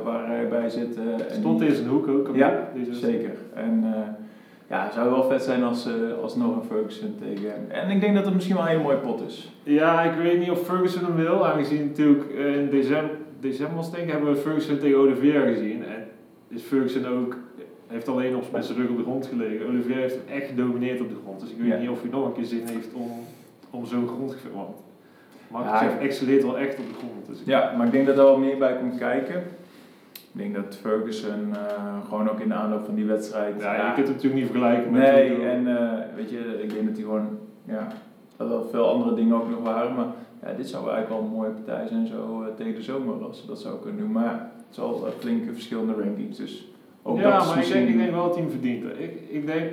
waar 0.05 0.27
hij 0.27 0.49
bij 0.49 0.69
zit. 0.69 0.99
Stond 1.31 1.62
in 1.62 1.75
zijn 1.75 1.89
hoek 1.89 2.09
ook, 2.09 2.25
Khabib? 2.25 2.41
Ja, 2.41 2.69
zeker. 2.91 3.31
En 3.55 3.85
ja, 4.69 4.85
het 4.85 4.93
zou 4.93 5.11
wel 5.11 5.25
vet 5.25 5.43
zijn 5.43 5.62
als, 5.62 5.89
als 6.23 6.37
nog 6.37 6.57
een 6.57 6.69
Ferguson 6.69 7.15
tegen 7.21 7.51
hem. 7.51 7.67
En 7.69 7.91
ik 7.91 8.01
denk 8.01 8.15
dat 8.15 8.25
het 8.25 8.35
misschien 8.35 8.57
wel 8.57 8.65
een 8.65 8.71
hele 8.71 8.83
mooie 8.83 8.97
pot 8.97 9.23
is. 9.27 9.53
Ja, 9.62 10.03
ik 10.03 10.23
weet 10.23 10.39
niet 10.39 10.51
of 10.51 10.67
Ferguson 10.67 11.05
hem 11.05 11.15
wil, 11.17 11.47
aangezien 11.47 11.87
natuurlijk 11.87 12.31
in 12.31 12.71
december, 12.71 13.17
december 13.41 13.85
denk 13.93 14.05
ik, 14.05 14.11
hebben 14.11 14.33
we 14.33 14.37
Ferguson 14.37 14.79
tegen 14.79 14.99
Oliveira 14.99 15.47
gezien. 15.47 15.85
En 15.85 16.07
is 16.49 16.62
Ferguson 16.62 17.07
ook, 17.07 17.37
heeft 17.93 18.09
alleen 18.09 18.37
op 18.37 18.53
met 18.53 18.65
zijn 18.65 18.79
rug 18.79 18.89
op 18.91 18.97
de 18.97 19.03
grond 19.03 19.27
gelegen. 19.27 19.67
Oliveira 19.67 20.01
heeft 20.01 20.15
hem 20.15 20.37
echt 20.41 20.49
gedomineerd 20.49 21.01
op 21.01 21.09
de 21.09 21.17
grond. 21.25 21.41
Dus 21.41 21.51
ik 21.51 21.57
weet 21.59 21.69
Ja. 21.69 21.79
niet 21.79 21.89
of 21.89 22.01
hij 22.03 22.11
nog 22.11 22.27
een 22.27 22.33
keer 22.33 22.45
zin 22.45 22.67
heeft 22.67 22.93
om, 22.93 23.11
om 23.71 23.87
zo'n 23.87 24.09
grondgevecht... 24.09 24.55
Want 24.55 24.69
Ja, 25.51 25.59
Makachev 25.59 25.95
ik- 25.95 26.01
excelleert 26.01 26.43
wel 26.43 26.59
echt 26.59 26.79
op 26.79 26.87
de 26.89 26.95
grond. 26.99 27.27
Dus 27.27 27.39
Ja, 27.45 27.75
maar 27.77 27.87
ik 27.87 27.93
denk 27.93 28.07
dat 28.07 28.19
er 28.19 28.25
wel 28.25 28.39
meer 28.39 28.59
bij 28.59 28.77
komt 28.77 28.99
kijken. 28.99 29.43
Ik 30.13 30.39
denk 30.41 30.55
dat 30.55 30.77
Ferguson 30.81 31.49
uh, 31.51 31.57
gewoon 32.09 32.31
ook 32.31 32.41
in 32.41 32.49
de 32.49 32.55
aanloop 32.55 32.85
van 32.85 32.95
die 32.95 33.05
wedstrijd. 33.05 33.55
ja, 33.61 33.75
je 33.87 33.93
kunt 33.95 34.07
het 34.07 34.17
natuurlijk 34.17 34.43
niet 34.43 34.51
vergelijken 34.51 34.93
met... 34.93 35.03
Nee, 35.03 35.43
en 35.43 35.67
uh, 35.67 35.93
weet 36.17 36.31
je, 36.31 36.59
ik 36.63 36.71
denk 36.73 36.85
dat 36.87 36.95
hij 36.95 37.05
gewoon, 37.05 37.39
ja, 37.65 37.87
dat 38.37 38.51
er 38.51 38.71
veel 38.71 38.89
andere 38.89 39.15
dingen 39.15 39.37
ook 39.37 39.51
nog 39.51 39.63
waren, 39.63 39.95
maar 39.95 40.07
ja, 40.43 40.53
dit 40.57 40.69
zou 40.69 40.83
eigenlijk 40.91 41.09
wel 41.09 41.19
een 41.29 41.37
mooie 41.37 41.51
partij 41.51 41.87
zijn 41.89 42.07
zo 42.07 42.41
uh, 42.43 42.47
tegen 42.57 42.75
de 42.75 42.83
zomer 42.83 43.25
als 43.25 43.41
ze 43.41 43.47
dat 43.47 43.61
zou 43.61 43.81
kunnen 43.81 44.01
doen. 44.01 44.13
Maar 44.13 44.51
het 44.57 44.67
is 44.71 44.79
al 44.79 45.07
uh, 45.07 45.13
flinke 45.19 45.53
verschillende 45.53 45.93
rankings, 46.03 46.37
dus 46.37 46.69
ook 47.03 47.19
ja, 47.19 47.41
is 47.41 47.47
maar 47.47 47.65
ik 47.65 47.73
denk, 47.73 47.89
ik 47.89 47.97
denk 47.97 48.11
wel 48.11 48.23
dat 48.25 48.35
hij 48.35 48.43
hem 48.43 48.51
verdient. 48.51 48.85
Ik, 48.99 49.21
ik 49.29 49.47
denk, 49.47 49.71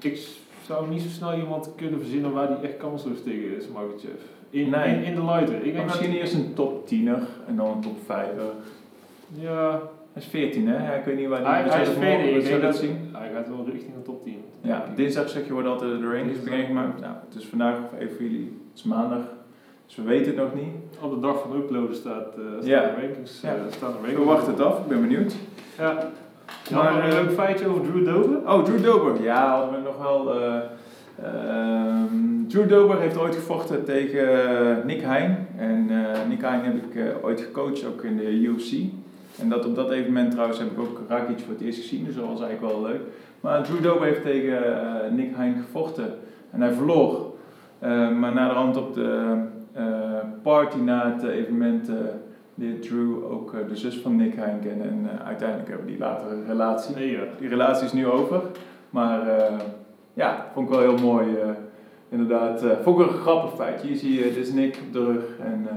ik 0.00 0.28
zou 0.66 0.88
niet 0.88 1.02
zo 1.02 1.08
snel 1.08 1.34
iemand 1.34 1.72
kunnen 1.76 2.00
verzinnen 2.00 2.32
waar 2.32 2.48
hij 2.48 2.56
echt 2.62 2.76
kansloos 2.76 3.22
tegen 3.22 3.56
is, 3.56 3.68
Makachev. 3.68 4.20
In, 4.50 4.70
Nee. 4.70 4.96
in, 4.96 5.02
in 5.04 5.14
de 5.14 5.24
lighter. 5.24 5.64
Ik 5.66 5.72
denk 5.72 5.84
misschien 5.84 6.10
dat, 6.10 6.20
eerst 6.20 6.34
een 6.34 6.54
top 6.54 6.86
10er 6.86 7.46
en 7.46 7.56
dan 7.56 7.66
een 7.70 7.80
top 7.80 7.96
5 8.06 8.28
ja, 9.40 9.70
Hij 10.12 10.22
is 10.22 10.28
14 10.28 10.68
hè, 10.68 10.86
ja, 10.86 10.92
ik 10.92 11.04
weet 11.04 11.16
niet 11.16 11.28
waar 11.28 11.44
hij, 11.44 11.62
die 11.62 11.72
hij 11.72 11.82
is 11.82 12.44
Ik 12.44 12.44
denk 12.44 12.62
dat 12.62 12.76
zien. 12.76 12.96
hij 13.12 13.30
gaat 13.34 13.48
wel 13.48 13.64
richting 13.72 13.94
de 13.94 14.02
top 14.02 14.24
10. 14.24 14.36
Ja, 14.60 14.84
dinsdag 14.96 15.28
zeg 15.28 15.46
je 15.46 15.52
worden 15.52 15.72
altijd 15.72 16.00
de 16.00 16.10
rankings 16.12 16.42
bekend 16.42 16.66
gemaakt. 16.66 17.00
Nou, 17.00 17.14
het 17.28 17.34
is 17.42 17.46
vandaag 17.46 17.76
of 17.78 17.98
even 17.98 18.14
voor 18.16 18.22
jullie, 18.24 18.58
het 18.70 18.78
is 18.78 18.82
maandag, 18.82 19.22
dus 19.94 20.04
we 20.04 20.10
weten 20.10 20.26
het 20.26 20.36
nog 20.36 20.54
niet. 20.54 20.74
Op 21.00 21.10
de 21.14 21.20
dag 21.20 21.40
van 21.40 21.56
uploaden 21.56 21.96
staat, 21.96 22.26
uh, 22.38 22.44
staan 22.60 22.68
Ja. 22.68 22.80
de 22.80 23.00
rankings. 23.00 23.40
Ja. 23.40 23.48
eh, 23.54 23.60
staan 23.70 23.90
de 23.92 23.98
Ik 23.98 24.04
rankings. 24.04 24.26
wacht 24.26 24.46
het 24.46 24.60
af, 24.60 24.78
ik 24.78 24.86
ben 24.86 25.00
benieuwd. 25.00 25.34
Ja. 25.78 25.92
Maar, 26.70 26.84
Maar 26.84 27.04
een 27.04 27.10
eh, 27.10 27.22
leuk 27.22 27.30
feitje 27.32 27.66
over 27.68 27.82
Drew 27.82 28.04
Dober. 28.06 28.52
Oh, 28.52 28.64
Drew 28.64 28.84
Dober. 28.84 29.22
Ja, 29.22 29.56
hadden 29.58 29.78
we 29.82 29.84
nog 29.84 29.98
wel. 30.02 30.34
eh, 30.40 30.54
ehm, 31.24 32.46
Drew 32.48 32.68
Dober 32.68 33.00
heeft 33.00 33.18
ooit 33.18 33.34
gevochten 33.34 33.84
tegen 33.84 34.26
Nick 34.86 35.02
Hein. 35.02 35.46
En 35.58 35.86
Nick 36.28 36.40
Hein 36.42 36.60
heb 36.64 36.74
ik 36.74 37.24
ooit 37.24 37.40
gecoacht, 37.40 37.86
ook 37.86 38.02
in 38.02 38.16
de 38.16 38.30
UFC. 38.32 38.72
En 39.40 39.48
dat 39.48 39.66
op 39.66 39.74
dat 39.74 39.90
evenement 39.90 40.30
trouwens 40.30 40.58
heb 40.58 40.70
ik 40.70 40.78
ook 40.78 41.00
Rakic 41.08 41.38
voor 41.38 41.52
het 41.54 41.62
eerst 41.62 41.80
gezien, 41.80 42.04
dus 42.04 42.14
dat 42.14 42.24
was 42.26 42.40
eigenlijk 42.40 42.72
wel 42.72 42.82
leuk. 42.82 43.00
Maar 43.40 43.62
Drew 43.62 43.82
Dober 43.82 44.06
heeft 44.06 44.22
tegen 44.22 44.62
Nick 45.14 45.36
Hein 45.36 45.56
gevochten 45.64 46.14
en 46.50 46.60
hij 46.60 46.72
verloor. 46.72 47.32
maar 48.18 48.32
na 48.34 48.48
de 48.48 48.54
hand 48.54 48.76
op 48.76 48.94
de 48.94 49.34
party 50.42 50.78
na 50.78 51.12
het 51.12 51.22
evenement 51.22 51.90
leert 52.54 52.82
Drew 52.82 53.24
ook 53.24 53.68
de 53.68 53.76
zus 53.76 53.98
van 53.98 54.16
Nick 54.16 54.34
Hein 54.34 54.60
kennen. 54.60 54.88
En 54.88 55.24
uiteindelijk 55.24 55.68
hebben 55.68 55.86
die 55.86 55.98
latere 55.98 56.44
relatie. 56.46 56.94
Nee, 56.94 57.10
ja. 57.10 57.22
Die 57.38 57.48
relatie 57.48 57.84
is 57.84 57.92
nu 57.92 58.06
over. 58.06 58.42
Maar 58.90 59.20
ja, 60.14 60.46
vond 60.52 60.68
ik 60.68 60.74
wel 60.74 60.82
heel 60.82 61.06
mooi. 61.06 61.26
Inderdaad, 62.08 62.64
vond 62.82 63.00
ik 63.00 63.06
een 63.06 63.12
grappig 63.12 63.54
feit. 63.54 63.80
Hier 63.80 63.96
zie 63.96 64.12
je, 64.12 64.22
dit 64.22 64.36
is 64.36 64.52
Nick 64.52 64.78
op 64.86 64.92
de 64.92 65.04
rug 65.04 65.38
en 65.38 65.68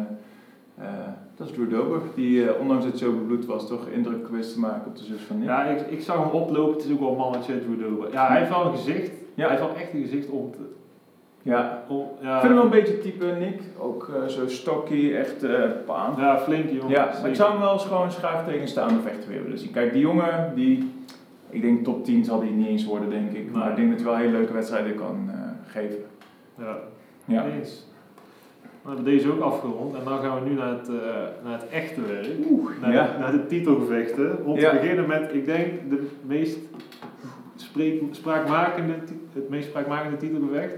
dat 1.35 1.47
is 1.47 1.53
Drew 1.53 1.69
Dober, 1.69 2.01
die 2.15 2.59
ondanks 2.59 2.83
dat 2.83 2.99
hij 2.99 3.09
zo 3.09 3.15
bebloed 3.15 3.45
was, 3.45 3.67
toch 3.67 3.87
indruk 3.87 4.27
wist 4.27 4.53
te 4.53 4.59
maken 4.59 4.87
op 4.87 4.97
de 4.97 5.03
zus 5.03 5.21
van 5.21 5.37
Nick. 5.37 5.47
Ja, 5.47 5.65
ik, 5.65 5.87
ik 5.87 6.01
zag 6.01 6.23
hem 6.23 6.41
oplopen, 6.41 6.73
het 6.73 6.85
is 6.85 6.91
ook 6.91 6.99
wel 6.99 7.11
een 7.11 7.17
mannetje, 7.17 7.59
Drew 7.59 7.81
Dober. 7.81 8.11
Ja, 8.11 8.27
hij 8.27 8.37
heeft 8.37 8.49
wel 8.49 8.65
een 8.65 8.77
gezicht, 8.77 9.11
ja. 9.33 9.47
hij 9.47 9.57
heeft 9.57 9.67
wel 9.67 9.75
echt 9.75 9.93
een 9.93 10.01
gezicht 10.01 10.29
om 10.29 10.51
te... 10.51 10.57
Ja. 11.47 11.83
Ja. 12.21 12.35
Ik 12.35 12.41
vind 12.41 12.43
hem 12.43 12.53
wel 12.53 12.63
een 12.63 12.69
beetje 12.69 12.99
type 12.99 13.25
Nick, 13.25 13.61
ook 13.77 14.11
zo 14.27 14.47
stocky, 14.47 15.13
echt 15.13 15.45
paan. 15.85 16.13
Ja, 16.17 16.39
flink 16.39 16.69
jongen. 16.69 16.89
Ja, 16.89 17.11
maar 17.21 17.29
ik 17.29 17.35
zou 17.35 17.51
hem 17.51 17.59
wel 17.59 17.73
eens 17.73 17.85
gewoon 17.85 18.11
graag 18.11 18.45
tegenstaande 18.45 19.01
vechten 19.01 19.43
willen 19.43 19.59
zien. 19.59 19.71
Kijk, 19.71 19.93
die 19.93 20.01
jongen, 20.01 20.51
die 20.55 20.91
ik 21.49 21.61
denk 21.61 21.83
top 21.83 22.05
10 22.05 22.25
zal 22.25 22.39
hij 22.41 22.49
niet 22.49 22.67
eens 22.67 22.85
worden, 22.85 23.09
denk 23.09 23.31
ik. 23.31 23.51
Maar 23.51 23.69
ik 23.69 23.75
denk 23.75 23.89
dat 23.89 23.97
hij 23.97 24.07
wel 24.07 24.17
hele 24.17 24.31
leuke 24.31 24.53
wedstrijden 24.53 24.95
kan 24.95 25.25
uh, 25.27 25.33
geven. 25.65 25.99
Ja, 26.57 26.77
ja. 27.25 27.45
eens. 27.45 27.85
We 28.81 28.93
hebben 28.93 29.05
deze 29.05 29.31
ook 29.31 29.41
afgerond 29.41 29.95
en 29.95 30.03
dan 30.03 30.19
gaan 30.19 30.43
we 30.43 30.49
nu 30.49 30.55
naar 30.55 30.69
het, 30.69 30.89
uh, 30.89 30.95
naar 31.43 31.59
het 31.59 31.69
echte 31.69 32.01
werk. 32.01 32.27
Oeh, 32.49 32.71
naar, 32.81 32.93
ja. 32.93 33.11
de, 33.11 33.19
naar 33.19 33.31
de 33.31 33.45
titelgevechten. 33.45 34.45
Om 34.45 34.59
te 34.59 34.69
beginnen 34.81 35.07
met, 35.07 35.33
ik 35.33 35.45
denk, 35.45 35.89
de 35.89 36.07
meest 36.25 36.57
spreek, 37.55 38.03
spraakmakende, 38.11 38.93
het 39.33 39.49
meest 39.49 39.67
spraakmakende 39.67 40.17
titelgevecht. 40.17 40.73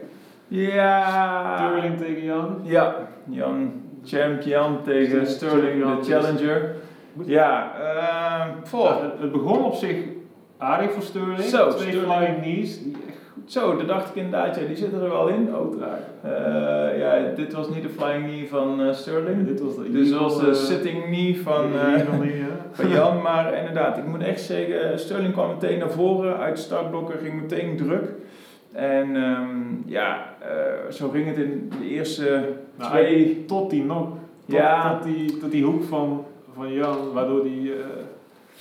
Ja. 0.50 1.56
Sterling 1.58 1.98
tegen 1.98 2.24
Jan. 2.24 2.60
Ja, 2.64 2.96
Jan, 3.30 3.72
champ 4.04 4.42
Jan 4.42 4.78
tegen 4.84 5.28
Sterling, 5.28 5.84
de 5.84 6.12
challenger. 6.12 6.76
Ja, 7.26 7.72
uh, 8.74 8.92
het 9.20 9.32
begon 9.32 9.64
op 9.64 9.74
zich 9.74 9.98
aardig 10.58 10.92
voor 10.92 11.04
Sterling. 11.04 11.42
Zo, 11.42 11.70
Twee 11.70 11.92
Sterling. 11.92 12.14
flying 12.14 12.42
knees. 12.42 12.80
Zo, 13.46 13.78
dat 13.78 13.88
dacht 13.88 14.10
ik 14.10 14.16
inderdaad, 14.16 14.56
ja, 14.56 14.66
die 14.66 14.76
zitten 14.76 15.02
er 15.02 15.10
wel 15.10 15.28
in. 15.28 15.56
Oh, 15.56 15.76
uh, 15.76 17.00
ja, 17.00 17.36
dit 17.36 17.54
was 17.54 17.70
niet 17.70 17.84
de 17.84 17.90
flying 17.90 18.24
knee 18.24 18.48
van 18.50 18.82
uh, 18.82 18.94
Sterling. 18.94 19.48
dit 19.48 19.62
was 19.62 19.76
de 19.76 19.92
dus 19.92 20.12
was 20.12 20.40
de 20.40 20.48
uh, 20.48 20.54
sitting 20.54 21.04
knee 21.04 21.42
van, 21.42 21.66
knee, 22.18 22.44
van 22.72 22.90
Jan. 22.90 23.22
Maar 23.22 23.54
inderdaad, 23.54 23.98
ik 23.98 24.06
moet 24.06 24.24
echt 24.24 24.42
zeggen, 24.42 25.00
Sterling 25.00 25.34
kwam 25.34 25.50
meteen 25.50 25.80
naar 25.80 25.92
voren 25.92 26.38
uit 26.38 26.56
de 26.56 26.62
startblokken, 26.62 27.20
ging 27.20 27.42
meteen 27.42 27.78
druk. 27.78 28.12
En 28.72 29.16
um, 29.16 29.84
ja, 29.86 30.36
zo 30.90 31.10
ging 31.10 31.28
het 31.28 31.38
in 31.38 31.72
de 31.80 31.88
eerste 31.88 32.54
nou, 32.78 32.92
twee... 32.92 33.46
Tot 33.46 33.70
die 33.70 33.84
nog. 33.84 34.08
Tot, 34.46 34.56
ja. 34.56 34.98
tot, 34.98 35.04
die, 35.04 35.38
tot 35.38 35.52
die 35.52 35.64
hoek 35.64 35.84
van, 35.84 36.26
van 36.56 36.74
Jan, 36.74 37.14
waardoor 37.14 37.44
die 37.44 37.74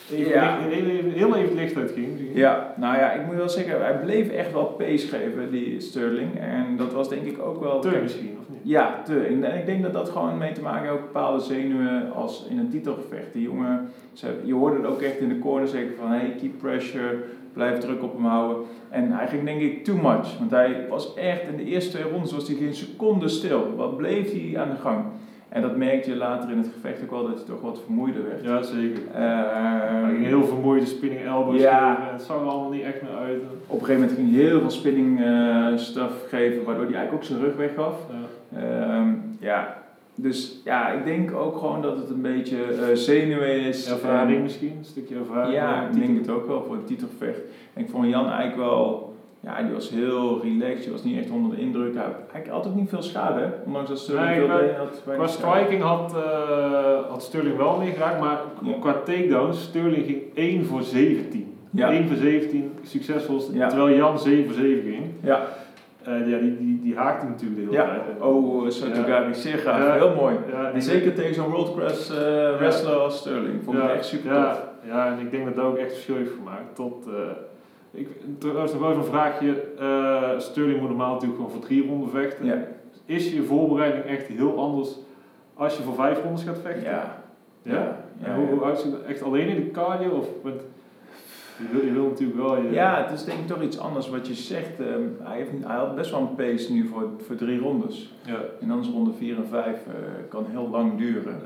ja. 0.07 0.59
heel, 0.61 1.13
heel 1.13 1.37
even 1.37 1.55
licht 1.55 1.77
uitging. 1.77 2.19
Ja, 2.35 2.75
nou 2.77 2.97
ja, 2.97 3.13
ik 3.13 3.27
moet 3.27 3.37
wel 3.37 3.49
zeggen, 3.49 3.81
hij 3.81 3.99
bleef 3.99 4.31
echt 4.31 4.53
wel 4.53 4.65
pace 4.65 5.07
geven, 5.07 5.51
die 5.51 5.81
Sterling. 5.81 6.39
En 6.41 6.77
dat 6.77 6.93
was 6.93 7.09
denk 7.09 7.25
ik 7.25 7.43
ook 7.43 7.61
wel... 7.61 7.81
Te 7.81 7.99
misschien, 8.03 8.37
of 8.41 8.49
niet? 8.49 8.61
Ja, 8.63 9.03
te. 9.05 9.21
En 9.21 9.59
ik 9.59 9.67
denk 9.67 9.83
dat 9.83 9.93
dat 9.93 10.09
gewoon 10.09 10.39
mee 10.39 10.53
te 10.53 10.63
maken 10.63 10.83
heeft, 10.83 10.93
ook 10.93 11.13
bepaalde 11.13 11.43
zenuwen 11.43 12.13
als 12.13 12.47
in 12.51 12.59
een 12.59 12.71
titelgevecht. 12.71 13.33
Die 13.33 13.43
jongen, 13.43 13.91
je 14.45 14.55
hoorde 14.55 14.77
het 14.77 14.87
ook 14.87 15.03
echt 15.03 15.19
in 15.19 15.29
de 15.29 15.39
corner 15.39 15.69
zeggen 15.69 15.97
van, 15.97 16.11
hey, 16.11 16.35
keep 16.41 16.59
pressure, 16.59 17.17
blijf 17.53 17.79
druk 17.79 18.03
op 18.03 18.13
hem 18.13 18.25
houden. 18.25 18.67
En 18.89 19.13
hij 19.13 19.29
ging 19.29 19.45
denk 19.45 19.61
ik 19.61 19.85
too 19.85 19.97
much, 19.97 20.39
want 20.39 20.51
hij 20.51 20.87
was 20.89 21.15
echt 21.15 21.43
in 21.51 21.57
de 21.57 21.65
eerste 21.65 21.91
twee 21.91 22.13
rondes 22.13 22.33
was 22.33 22.49
hij 22.49 22.57
geen 22.57 22.75
seconde 22.75 23.29
stil. 23.29 23.75
Wat 23.77 23.97
bleef 23.97 24.31
hij 24.33 24.61
aan 24.61 24.71
de 24.71 24.77
gang? 24.77 25.05
En 25.49 25.63
dat 25.63 25.77
merkte 25.77 26.11
je 26.11 26.17
later 26.17 26.51
in 26.51 26.59
het 26.59 26.71
gevecht 26.73 27.03
ook 27.03 27.11
wel 27.11 27.27
dat 27.27 27.35
hij 27.35 27.45
toch 27.45 27.61
wat 27.61 27.81
vermoeider 27.85 28.23
werd. 28.29 28.45
Ja, 28.45 28.63
zeker. 28.63 29.03
Uh, 29.19 30.09
ging 30.09 30.25
heel 30.25 30.45
vermoeide 30.45 30.87
spinning 30.87 31.25
elbows 31.25 31.61
ja. 31.61 31.95
geven. 31.95 32.13
Het 32.13 32.23
zag 32.23 32.41
er 32.41 32.47
allemaal 32.47 32.71
niet 32.71 32.83
echt 32.83 33.03
meer 33.03 33.17
uit. 33.17 33.41
Op 33.67 33.81
een 33.81 33.87
gegeven 33.87 34.01
moment 34.01 34.19
ging 34.19 34.35
hij 34.35 34.45
heel 34.45 34.61
veel 34.61 34.71
spinning 34.71 35.21
uh, 35.21 35.67
stuff 35.77 36.29
geven, 36.29 36.65
waardoor 36.65 36.85
hij 36.85 36.95
eigenlijk 36.95 37.13
ook 37.13 37.25
zijn 37.25 37.41
rug 37.41 37.57
weggaf. 37.57 37.97
Ja. 38.11 38.59
Uh, 38.59 39.13
ja. 39.41 39.77
Dus 40.15 40.61
ja, 40.65 40.89
ik 40.89 41.05
denk 41.05 41.35
ook 41.35 41.57
gewoon 41.57 41.83
dat 41.83 41.97
het 41.97 42.11
een 42.11 42.23
beetje 42.23 42.57
uh, 42.57 42.95
zenuwen 42.95 43.61
is. 43.61 43.91
Ervaring 43.91 44.43
misschien, 44.43 44.75
een 44.79 44.85
stukje 44.85 45.15
ervaring. 45.15 45.55
Ja, 45.55 45.89
ik 45.89 46.01
denk 46.01 46.19
het 46.19 46.31
ook 46.31 46.47
wel 46.47 46.65
voor 46.65 46.77
het 46.77 46.87
titelgevecht. 46.87 47.41
En 47.75 47.83
ik 47.83 47.91
vond 47.91 48.09
Jan 48.09 48.27
eigenlijk 48.27 48.57
wel 48.57 49.17
ja, 49.41 49.63
die 49.63 49.73
was 49.73 49.91
heel 49.91 50.43
relaxed, 50.43 50.83
die 50.83 50.93
was 50.93 51.05
niet 51.05 51.19
echt 51.19 51.31
onder 51.31 51.57
de 51.57 51.63
indruk. 51.63 51.95
Hij 52.33 52.45
had 52.51 52.67
ook 52.67 52.75
niet 52.75 52.89
veel 52.89 53.03
schade, 53.03 53.53
ondanks 53.65 53.89
dat 53.89 53.99
Sterling 53.99 54.29
nee, 54.29 54.47
veel 54.47 54.75
had. 54.77 55.03
Qua 55.15 55.27
striking 55.27 55.83
had, 55.83 56.15
uh, 56.15 57.11
had 57.11 57.23
Sterling 57.23 57.57
wel 57.57 57.79
meegeraakt, 57.79 58.21
maar 58.21 58.39
qua 58.81 58.93
takedowns, 58.93 59.63
Sterling 59.63 60.05
ging 60.07 60.23
1 60.35 60.65
voor 60.65 60.83
17. 60.83 61.57
Ja. 61.71 61.91
1 61.91 62.09
voor 62.09 62.17
17 62.17 62.73
succesvol, 62.83 63.39
terwijl 63.39 63.97
Jan 63.97 64.19
7 64.19 64.45
voor 64.45 64.55
7 64.55 64.91
ging. 64.91 65.05
Ja. 65.23 65.49
Uh, 66.09 66.31
ja, 66.31 66.39
die, 66.39 66.57
die, 66.59 66.81
die 66.83 66.97
haakte 66.97 67.27
natuurlijk 67.27 67.61
de 67.61 67.67
hele 67.67 67.73
ja. 67.73 67.85
tijd. 67.87 68.21
Oh, 68.21 68.69
Sotogari, 68.71 69.29
ja. 69.29 69.33
zeer 69.33 69.59
gaaf. 69.59 69.95
Heel 69.95 70.15
mooi. 70.15 70.37
Ja, 70.51 70.71
en 70.71 70.83
zeker 70.83 71.15
tegen 71.15 71.35
zo'n 71.35 71.51
world 71.51 71.75
class 71.75 72.11
uh, 72.11 72.17
wrestler 72.57 72.95
als 72.95 73.19
Sterling. 73.19 73.65
Vond 73.65 73.79
ik 73.79 73.89
echt 73.89 74.05
super 74.05 74.31
tof. 74.31 74.63
Ja, 74.87 75.07
en 75.07 75.19
ik 75.19 75.31
denk 75.31 75.45
dat 75.45 75.57
dat 75.57 75.65
ook 75.65 75.77
echt 75.77 75.93
verschil 75.93 76.17
heeft 76.17 76.33
gemaakt. 76.33 76.75
Tot, 76.75 77.07
uh, 77.09 77.15
ik, 77.99 78.09
trouwens 78.39 78.73
nog 78.73 78.83
wel 78.83 78.95
zo'n 78.95 79.05
vraagje. 79.05 79.65
Uh, 79.81 80.39
Sterling 80.39 80.81
moet 80.81 80.89
normaal 80.89 81.13
natuurlijk 81.13 81.41
gewoon 81.41 81.55
voor 81.55 81.67
drie 81.67 81.87
ronden 81.87 82.11
vechten. 82.11 82.47
Ja. 82.47 82.67
Is 83.05 83.33
je 83.33 83.43
voorbereiding 83.43 84.05
echt 84.05 84.27
heel 84.27 84.59
anders 84.59 84.97
als 85.55 85.77
je 85.77 85.83
voor 85.83 85.95
vijf 85.95 86.23
rondes 86.23 86.43
gaat 86.43 86.59
vechten? 86.59 86.91
Ja. 86.91 87.23
Ja? 87.63 88.05
ja, 88.25 88.35
hoe, 88.35 88.47
hoe 88.47 88.65
uitziet 88.65 88.93
het? 88.93 89.03
Echt 89.03 89.23
alleen 89.23 89.49
in 89.49 89.65
de 89.65 89.71
cardio? 89.71 90.11
Of 90.11 90.29
met, 90.43 90.55
je, 91.59 91.65
wil, 91.73 91.85
je 91.85 91.93
wil 91.93 92.09
natuurlijk 92.09 92.39
wel... 92.39 92.63
Je, 92.63 92.71
ja, 92.71 93.03
het 93.03 93.13
is 93.19 93.25
denk 93.25 93.39
ik 93.39 93.47
toch 93.47 93.63
iets 93.63 93.79
anders 93.79 94.09
wat 94.09 94.27
je 94.27 94.35
zegt. 94.35 94.81
Um, 94.81 95.17
hij, 95.23 95.37
heeft, 95.37 95.51
hij 95.65 95.77
had 95.77 95.95
best 95.95 96.11
wel 96.11 96.21
een 96.21 96.35
pace 96.35 96.73
nu 96.73 96.87
voor, 96.87 97.11
voor 97.27 97.37
drie 97.37 97.59
rondes. 97.59 98.15
Ja. 98.25 98.39
En 98.61 98.69
dan 98.69 98.81
is 98.81 98.89
ronde 98.89 99.13
vier 99.13 99.37
en 99.37 99.47
vijf 99.47 99.77
uh, 99.87 99.95
kan 100.29 100.47
heel 100.51 100.69
lang 100.69 100.99
duren. 100.99 101.41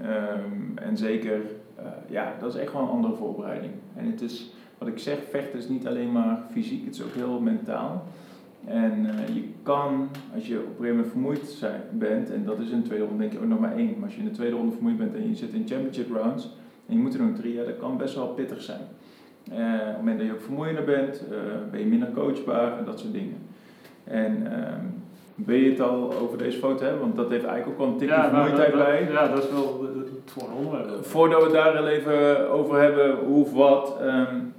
Ja. 0.00 0.28
Um, 0.32 0.72
en 0.74 0.96
zeker, 0.96 1.40
uh, 1.78 1.84
ja, 2.08 2.34
dat 2.40 2.54
is 2.54 2.60
echt 2.60 2.72
wel 2.72 2.82
een 2.82 2.88
andere 2.88 3.14
voorbereiding. 3.14 3.72
En 3.96 4.10
het 4.10 4.20
is 4.20 4.52
wat 4.78 4.88
ik 4.88 4.98
zeg, 4.98 5.18
vechten 5.30 5.58
is 5.58 5.68
niet 5.68 5.86
alleen 5.86 6.12
maar 6.12 6.42
fysiek, 6.50 6.84
het 6.84 6.94
is 6.94 7.02
ook 7.02 7.14
heel 7.14 7.40
mentaal. 7.40 8.04
En 8.66 9.06
uh, 9.06 9.34
je 9.34 9.42
kan, 9.62 10.08
als 10.34 10.46
je 10.46 10.56
op 10.56 10.64
een 10.64 10.70
gegeven 10.70 10.96
moment 10.96 11.10
vermoeid 11.10 11.44
zijn, 11.44 11.80
bent, 11.90 12.30
en 12.30 12.44
dat 12.44 12.58
is 12.58 12.70
in 12.70 12.80
de 12.80 12.86
tweede 12.86 13.04
ronde 13.04 13.20
denk 13.20 13.32
ik 13.32 13.42
ook 13.42 13.48
nog 13.48 13.60
maar 13.60 13.76
één, 13.76 13.94
maar 13.94 14.04
als 14.04 14.14
je 14.14 14.20
in 14.20 14.28
de 14.28 14.34
tweede 14.34 14.56
ronde 14.56 14.72
vermoeid 14.72 14.98
bent 14.98 15.14
en 15.14 15.28
je 15.28 15.34
zit 15.34 15.52
in 15.52 15.68
championship 15.68 16.10
rounds 16.10 16.44
en 16.86 16.94
je 16.94 17.00
moet 17.00 17.14
er 17.14 17.22
nog 17.22 17.36
drie, 17.36 17.54
ja, 17.54 17.64
dat 17.64 17.78
kan 17.78 17.96
best 17.96 18.14
wel 18.14 18.26
pittig 18.26 18.62
zijn. 18.62 18.80
Uh, 19.52 19.56
op 19.56 19.86
het 19.86 19.96
moment 19.96 20.18
dat 20.18 20.26
je 20.26 20.32
ook 20.32 20.40
vermoeiender 20.40 20.84
bent, 20.84 21.22
uh, 21.30 21.36
ben 21.70 21.80
je 21.80 21.86
minder 21.86 22.10
coachbaar 22.14 22.78
en 22.78 22.84
dat 22.84 22.98
soort 22.98 23.12
dingen. 23.12 23.36
En 24.04 24.52
ehm, 24.52 24.84
wil 25.34 25.56
je 25.56 25.70
het 25.70 25.80
al 25.80 26.14
over 26.14 26.38
deze 26.38 26.58
foto 26.58 26.82
hebben? 26.82 27.00
Want 27.00 27.16
dat 27.16 27.30
heeft 27.30 27.44
eigenlijk 27.44 27.72
ook 27.72 27.86
wel 27.86 27.92
een 27.92 27.98
tikje 27.98 28.14
ja, 28.14 28.28
vermoeidheid 28.28 28.74
bij. 28.74 29.08
Ja, 29.10 29.28
dat 29.28 29.44
is 29.44 29.50
wel 29.50 29.84
het 29.98 30.08
voor 30.24 30.48
onderwerp. 30.56 31.04
Voordat 31.04 31.38
we 31.38 31.44
het 31.44 31.54
daar 31.54 31.86
even 31.86 32.50
over 32.50 32.80
hebben, 32.80 33.16
hoe 33.16 33.44
of 33.44 33.52
wat. 33.52 33.96
Um, 34.02 34.54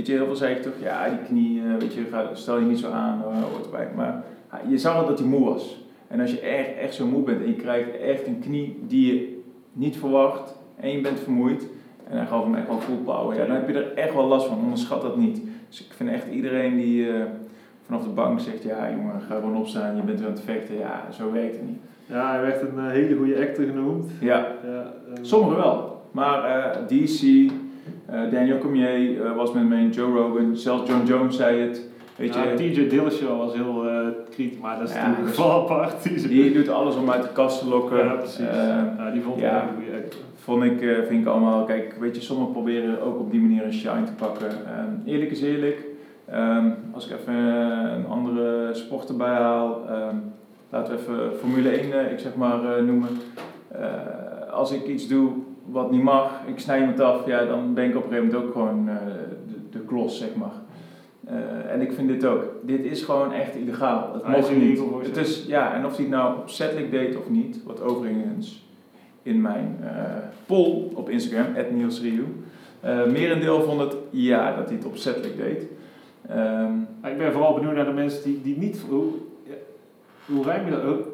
Weet 0.00 0.08
je, 0.08 0.14
heel 0.14 0.26
veel 0.26 0.36
zei 0.36 0.54
ik 0.54 0.62
toch, 0.62 0.72
ja, 0.82 1.08
die 1.08 1.18
knie, 1.18 1.62
eh, 1.62 1.76
weet 1.78 1.94
je, 1.94 2.06
stel 2.32 2.58
je 2.58 2.66
niet 2.66 2.78
zo 2.78 2.90
aan, 2.90 3.18
uh, 3.18 3.42
hoort. 3.42 3.94
Maar 3.96 4.22
je 4.68 4.78
zag 4.78 4.94
wel 4.94 5.06
dat 5.06 5.18
hij 5.18 5.28
moe 5.28 5.44
was. 5.44 5.84
En 6.08 6.20
als 6.20 6.30
je 6.30 6.40
echt, 6.40 6.76
echt 6.76 6.94
zo 6.94 7.06
moe 7.06 7.22
bent 7.22 7.40
en 7.40 7.46
je 7.46 7.54
krijgt 7.54 7.98
echt 7.98 8.26
een 8.26 8.38
knie 8.40 8.78
die 8.86 9.12
je 9.12 9.42
niet 9.72 9.96
verwacht 9.96 10.58
en 10.76 10.90
je 10.90 11.00
bent 11.00 11.20
vermoeid, 11.20 11.68
en 12.08 12.16
hij 12.16 12.26
gaf 12.26 12.44
hem 12.44 12.54
echt 12.54 12.66
wel 12.66 12.80
full 12.80 12.96
power, 12.96 13.36
ja, 13.36 13.46
dan 13.46 13.56
heb 13.56 13.68
je 13.68 13.74
er 13.74 13.94
echt 13.94 14.14
wel 14.14 14.26
last 14.26 14.46
van, 14.46 14.58
onderschat 14.58 15.02
dat 15.02 15.16
niet. 15.16 15.42
Dus 15.68 15.80
ik 15.80 15.92
vind 15.92 16.10
echt 16.10 16.26
iedereen 16.30 16.76
die 16.76 17.06
uh, 17.06 17.22
vanaf 17.86 18.02
de 18.02 18.08
bank 18.08 18.40
zegt, 18.40 18.62
ja 18.62 18.90
jongen, 18.90 19.20
ga 19.20 19.34
gewoon 19.34 19.56
opstaan, 19.56 19.96
je 19.96 20.02
bent 20.02 20.18
weer 20.18 20.28
aan 20.28 20.34
het 20.34 20.44
vechten, 20.44 20.78
ja, 20.78 21.06
zo 21.12 21.32
werkt 21.32 21.56
het 21.56 21.66
niet. 21.66 21.80
Ja, 22.06 22.30
hij 22.30 22.40
werd 22.40 22.62
een 22.62 22.90
hele 22.90 23.16
goede 23.16 23.40
actor 23.40 23.64
genoemd. 23.64 24.10
Ja, 24.20 24.52
ja 24.64 24.92
sommigen 25.20 25.56
wel. 25.56 26.02
Maar 26.10 26.42
DC, 26.88 27.22
uh, 27.22 27.50
Daniel 28.30 28.58
Cormier 28.58 29.10
uh, 29.10 29.36
was 29.36 29.52
met 29.52 29.68
me 29.68 29.76
in 29.76 29.90
Joe 29.90 30.12
Rogan, 30.12 30.56
zelfs 30.56 30.90
John 30.90 31.06
Jones 31.06 31.36
zei 31.36 31.60
het. 31.60 31.88
Weet 32.16 32.34
je, 32.34 32.54
TJ 32.56 32.88
Dillashaw 32.88 33.38
was 33.38 33.54
heel 33.54 33.86
uh, 33.86 34.06
kritisch, 34.30 34.58
maar 34.58 34.78
dat 34.78 34.88
is 34.88 34.94
ja, 34.94 35.00
natuurlijk 35.00 35.26
dus 35.26 35.36
geval 35.36 35.62
apart. 35.62 36.28
Die 36.28 36.52
doet 36.52 36.68
alles 36.68 36.96
om 36.96 37.10
uit 37.10 37.22
de 37.22 37.32
kast 37.32 37.58
te 37.58 37.68
lokken. 37.68 37.98
Ja, 37.98 38.12
precies. 38.12 38.38
ja, 38.98 39.10
die 39.12 39.22
vond 39.22 39.42
ik. 39.42 39.48
Vond 40.34 40.64
ik, 40.64 40.78
vind 41.08 41.20
ik 41.20 41.26
allemaal, 41.26 41.64
kijk, 41.64 41.96
weet 42.00 42.16
je, 42.16 42.22
sommigen 42.22 42.52
proberen 42.52 43.02
ook 43.02 43.18
op 43.18 43.30
die 43.30 43.40
manier 43.40 43.64
een 43.64 43.72
shine 43.72 44.04
te 44.04 44.12
pakken. 44.12 44.48
eerlijk 45.06 45.30
is 45.30 45.42
eerlijk, 45.42 45.90
Ehm, 46.30 46.70
als 46.92 47.06
ik 47.06 47.18
even 47.18 47.34
een 47.34 48.06
andere 48.06 48.74
sport 48.74 49.08
erbij 49.08 49.34
haal, 49.34 49.88
ehm, 49.88 50.16
laten 50.70 50.94
we 50.94 51.00
even 51.00 51.38
Formule 51.38 51.82
1, 51.82 51.92
eh, 51.92 52.12
ik 52.12 52.18
zeg 52.18 52.34
maar, 52.34 52.76
eh, 52.76 52.84
noemen. 52.84 53.08
Eh, 53.68 54.52
als 54.52 54.72
ik 54.72 54.86
iets 54.86 55.08
doe 55.08 55.32
wat 55.70 55.90
niet 55.90 56.02
mag, 56.02 56.40
ik 56.46 56.58
snij 56.58 56.80
iemand 56.80 57.00
af, 57.00 57.26
ja, 57.26 57.44
dan 57.44 57.74
ben 57.74 57.84
ik 57.88 57.96
op 57.96 58.04
een 58.04 58.08
gegeven 58.08 58.26
moment 58.26 58.46
ook 58.46 58.52
gewoon 58.52 58.88
eh, 58.88 58.96
de, 59.46 59.78
de 59.78 59.84
klos, 59.84 60.18
zeg 60.18 60.34
maar. 60.34 60.52
Eh, 61.26 61.72
en 61.72 61.80
ik 61.80 61.92
vind 61.92 62.08
dit 62.08 62.24
ook. 62.24 62.44
Dit 62.62 62.84
is 62.84 63.02
gewoon 63.02 63.32
echt 63.32 63.54
illegaal. 63.54 64.12
Het 64.12 64.22
Hij 64.24 64.38
is 64.38 64.48
mag 64.48 64.56
niet. 64.56 64.82
Het 65.02 65.16
is, 65.16 65.46
ja, 65.46 65.74
en 65.74 65.86
of 65.86 65.96
hij 65.96 66.04
het 66.04 66.14
nou 66.14 66.38
opzettelijk 66.38 66.90
deed 66.90 67.16
of 67.16 67.30
niet, 67.30 67.62
wat 67.64 67.82
overigens 67.82 68.68
in 69.22 69.40
mijn 69.40 69.78
eh, 69.82 69.90
poll 70.46 70.90
op 70.94 71.10
Instagram, 71.10 71.46
@nielsriu, 71.72 72.26
eh 72.80 73.06
merendeel 73.06 73.62
vond 73.62 73.80
het 73.80 73.96
ja, 74.10 74.56
dat 74.56 74.66
hij 74.68 74.76
het 74.76 74.86
opzettelijk 74.86 75.36
deed. 75.36 75.66
Ehm, 76.28 76.72
ik 77.04 77.18
ben 77.18 77.32
vooral 77.32 77.54
benieuwd 77.54 77.74
naar 77.74 77.84
de 77.84 77.92
mensen 77.92 78.22
die, 78.22 78.42
die 78.42 78.58
niet... 78.58 78.84
Hoe, 78.88 79.04
hoe 80.26 80.44
rijm 80.44 80.64
je 80.64 80.70
dat 80.70 80.82
ook? 80.82 81.06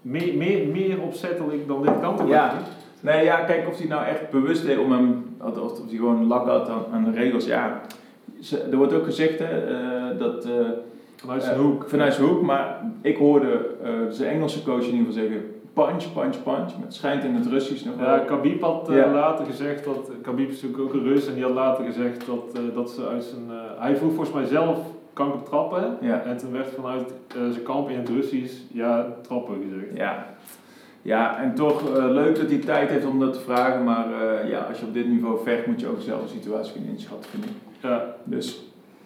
Meer, 0.00 0.36
meer, 0.36 0.68
meer 0.68 1.02
opzettelijk 1.02 1.66
dan 1.66 1.82
dit 1.82 2.00
kan 2.00 2.26
Ja. 2.26 2.62
Nee, 3.04 3.24
ja, 3.24 3.36
kijk 3.40 3.68
of 3.68 3.78
hij 3.78 3.86
nou 3.86 4.04
echt 4.04 4.30
bewust 4.30 4.66
deed 4.66 4.78
om 4.78 4.92
hem, 4.92 5.36
of, 5.42 5.58
of 5.58 5.78
hij 5.88 5.96
gewoon 5.96 6.26
lak 6.26 6.46
had 6.46 6.68
aan, 6.68 6.84
aan 6.92 7.04
de 7.04 7.10
regels. 7.10 7.46
Ja, 7.46 7.80
Ze- 8.40 8.62
er 8.70 8.76
wordt 8.76 8.92
ook 8.94 9.04
gezegd 9.04 9.38
hè, 9.38 9.44
eh, 9.66 10.18
dat. 10.18 10.44
eh, 10.44 10.50
Vanuit 11.16 11.42
zijn 11.42 11.54
eh, 11.54 11.60
hoek. 11.60 11.84
Vanuit 11.88 12.14
zijn 12.14 12.26
hoek, 12.28 12.42
maar 12.42 12.80
ik 13.02 13.16
hoorde 13.16 13.66
zijn 14.10 14.30
Engelse 14.34 14.62
coach 14.62 14.86
in 14.86 14.94
ieder 14.94 14.98
geval 14.98 15.12
zeggen: 15.12 15.40
punch, 15.72 16.12
punch, 16.12 16.42
punch. 16.42 16.44
Maar 16.76 16.84
het 16.84 16.94
schijnt 16.94 17.24
in 17.24 17.34
het 17.34 17.46
Russisch 17.46 17.84
nog 17.84 17.94
Ja, 17.98 18.16
wel. 18.16 18.24
Khabib 18.24 18.60
had 18.62 18.88
Ja. 18.90 19.12
later 19.12 19.46
gezegd 19.46 19.84
dat... 19.84 20.10
Khabib 20.22 20.48
is 20.48 20.62
natuurlijk 20.62 20.82
ook 20.82 20.92
een 21.00 21.08
Rus 21.08 21.26
en 21.28 21.34
die 21.34 21.42
had 21.42 21.52
later 21.52 21.84
gezegd 21.84 22.26
dat, 22.26 22.58
dat 22.74 22.90
ze 22.90 23.08
uit 23.08 23.24
zijn... 23.24 23.42
hij 23.78 23.96
vroeg 23.96 24.10
volgens 24.14 24.32
mij 24.34 24.44
zelf, 24.44 24.78
kan 25.12 25.28
ik 25.28 25.34
op 25.34 25.46
trappen? 25.46 25.96
Ja. 26.00 26.22
En 26.22 26.36
toen 26.36 26.52
werd 26.52 26.68
vanuit 26.80 27.12
zijn 27.28 27.62
kamp 27.62 27.90
in 27.90 27.98
het 27.98 28.08
Russisch, 28.08 28.54
ja, 28.72 29.06
trappen 29.22 29.54
gezegd. 29.62 29.96
Ja. 29.96 30.26
Ja, 31.04 31.42
en 31.42 31.54
toch 31.54 31.96
eh, 31.96 32.10
leuk 32.10 32.36
dat 32.36 32.48
hij 32.48 32.58
tijd 32.58 32.90
heeft 32.90 33.06
om 33.06 33.20
dat 33.20 33.32
te 33.32 33.40
vragen, 33.40 33.84
maar 33.84 34.22
eh, 34.22 34.48
ja, 34.48 34.58
als 34.58 34.78
je 34.78 34.86
op 34.86 34.94
dit 34.94 35.08
niveau 35.08 35.42
vecht, 35.44 35.66
moet 35.66 35.80
je 35.80 35.86
ook 35.86 36.00
zelf 36.00 36.22
de 36.22 36.28
situatie 36.28 36.72
kunnen 36.72 36.90
inschatten, 36.90 37.30
vind 37.30 37.44
ik. 37.44 37.50
Ja, 37.80 38.14
Dus 38.24 38.62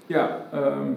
ja, 0.07 0.41
ehm, 0.53 0.93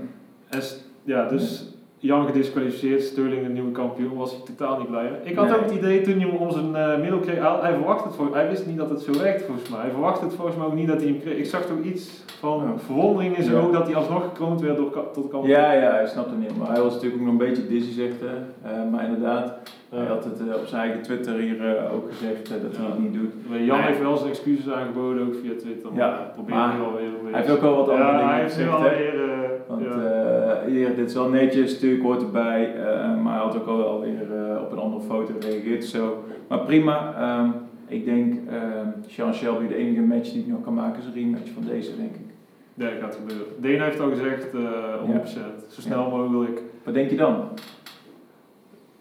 ja 1.03 1.27
dus 1.27 1.70
Jan 2.03 2.25
gedisqualificeerd, 2.25 3.01
Sterling 3.03 3.45
een 3.45 3.53
nieuwe 3.53 3.71
kampioen, 3.71 4.15
was 4.17 4.31
hij 4.31 4.39
totaal 4.45 4.77
niet 4.77 4.89
blij 4.89 5.03
mee. 5.03 5.31
Ik 5.31 5.35
had 5.37 5.45
Nee. 5.47 5.55
ook 5.55 5.63
het 5.63 5.71
idee 5.73 6.01
toen 6.01 6.13
hij 6.19 6.27
hem 6.29 6.37
om 6.37 6.51
zijn 6.51 6.75
eh, 6.75 6.99
middel 6.99 7.19
kreeg, 7.19 7.39
hij, 7.39 7.57
hij 7.61 7.73
verwachtte 7.73 8.07
het 8.07 8.15
voor, 8.17 8.29
hij 8.33 8.47
wist 8.49 8.65
niet 8.67 8.77
dat 8.77 8.89
het 8.89 9.01
zo 9.01 9.11
werkt 9.21 9.43
volgens 9.43 9.69
mij. 9.69 9.79
Hij 9.79 9.89
verwachtte 9.89 10.25
het 10.25 10.33
volgens 10.33 10.57
mij 10.57 10.65
ook 10.65 10.73
niet 10.73 10.87
dat 10.87 10.97
hij 11.01 11.07
hem 11.07 11.19
kreeg. 11.19 11.37
Ik 11.37 11.45
zag 11.45 11.61
toch 11.65 11.79
iets 11.83 12.23
van 12.39 12.57
Ja. 12.59 12.73
verwondering 12.85 13.37
in 13.37 13.43
zijn 13.43 13.55
Ja. 13.65 13.71
dat 13.71 13.85
hij 13.87 13.95
alsnog 13.95 14.23
gekroond 14.23 14.61
werd 14.61 14.77
door, 14.77 14.91
tot 15.13 15.29
kampioen. 15.29 15.55
ja, 15.55 15.71
ja, 15.73 15.91
hij 15.91 16.07
snapt 16.07 16.29
het 16.29 16.39
niet, 16.39 16.57
maar 16.57 16.67
hij 16.71 16.81
was 16.81 16.93
natuurlijk 16.93 17.21
ook 17.21 17.27
nog 17.27 17.39
een 17.39 17.47
beetje 17.47 17.67
dizzy, 17.67 17.91
zegt 17.93 18.19
hij. 18.19 18.71
Eh, 18.71 18.91
maar 18.91 19.03
inderdaad, 19.05 19.53
hij 19.89 20.05
had 20.05 20.23
het 20.23 20.39
eh, 20.49 20.55
op 20.55 20.65
zijn 20.65 20.81
eigen 20.81 21.01
Twitter 21.01 21.33
hier 21.35 21.55
ook 21.93 22.05
gezegd 22.11 22.49
dat 22.49 22.75
hij 22.77 22.85
het 22.85 22.99
niet 22.99 23.13
doet. 23.13 23.31
Jan 23.65 23.77
Nee. 23.77 23.87
heeft 23.87 24.01
wel 24.01 24.17
zijn 24.17 24.29
excuses 24.29 24.73
aangeboden, 24.73 25.27
ook 25.27 25.35
via 25.43 25.53
Twitter. 25.59 25.89
Ja, 25.93 26.31
probeer 26.33 26.55
maar 26.55 26.71
beetje. 26.77 27.29
Hij 27.31 27.39
heeft 27.41 27.51
ook 27.53 27.61
wel 27.61 27.75
wat 27.75 27.89
andere 27.89 28.07
ja, 28.09 28.17
dingen 28.17 28.33
hij 28.33 28.41
heeft 28.41 28.57
nu 28.57 28.63
gezegd, 28.63 28.75
alweer. 28.77 29.13
Want 29.67 29.85
eh, 29.85 30.30
hier, 30.71 30.95
dit 30.95 31.07
is 31.09 31.13
wel 31.13 31.29
netjes, 31.29 31.73
natuurlijk 31.73 32.03
hoort 32.03 32.21
erbij, 32.21 32.75
eh, 32.75 33.21
maar 33.21 33.33
hij 33.33 33.43
had 33.43 33.55
ook 33.55 33.67
al 33.67 33.77
wel 33.77 33.99
weer 34.01 34.35
eh, 34.37 34.61
op 34.61 34.71
een 34.71 34.77
andere 34.77 35.03
foto 35.03 35.33
gereageerd. 35.39 35.85
Zo. 35.85 36.23
Maar 36.47 36.59
prima, 36.59 37.13
ehm, 37.17 37.49
ik 37.87 38.05
denk 38.05 38.33
ehm 38.49 38.87
Sean 39.07 39.33
Shelby, 39.33 39.67
de 39.67 39.75
enige 39.75 40.01
match 40.01 40.31
die 40.31 40.41
ik 40.41 40.47
nog 40.47 40.63
kan 40.63 40.73
maken 40.73 40.99
is 41.01 41.05
een 41.07 41.13
rematch 41.13 41.49
van 41.53 41.63
deze, 41.65 41.97
denk 41.97 42.13
ik. 42.15 42.21
Ja, 42.73 42.89
dat 42.89 42.99
gaat 43.01 43.15
gebeuren. 43.15 43.45
Deen 43.59 43.81
heeft 43.81 43.99
al 43.99 44.09
gezegd, 44.09 44.53
eh 44.53 44.61
100%. 45.05 45.65
Zo 45.67 45.81
snel 45.81 46.09
mogelijk. 46.09 46.61
Wat 46.83 46.93
denk 46.93 47.09
je 47.09 47.15
dan? 47.15 47.35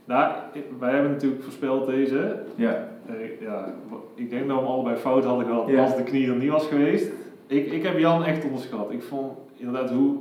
Nou, 0.05 0.33
wij 0.79 0.93
hebben 0.93 1.11
natuurlijk 1.11 1.43
voorspeld 1.43 1.87
deze. 1.87 2.37
Ja, 2.55 2.89
Eh, 3.07 3.41
ja, 3.41 3.75
ik 4.15 4.31
denk 4.31 4.47
dat 4.49 4.57
we 4.57 4.62
hem 4.62 4.73
allebei 4.73 4.97
fout 4.97 5.25
hadden 5.25 5.47
gehad 5.47 5.69
Ja. 5.69 5.83
als 5.83 5.97
de 5.97 6.02
knie 6.02 6.28
er 6.30 6.37
niet 6.37 6.50
was 6.50 6.67
geweest. 6.67 7.11
Ik, 7.47 7.73
ik 7.73 7.83
heb 7.83 7.99
Jan 7.99 8.25
echt 8.25 8.45
onderschat. 8.45 8.91
Ik 8.91 9.02
vond 9.02 9.33
inderdaad 9.56 9.91
hoe 9.91 10.17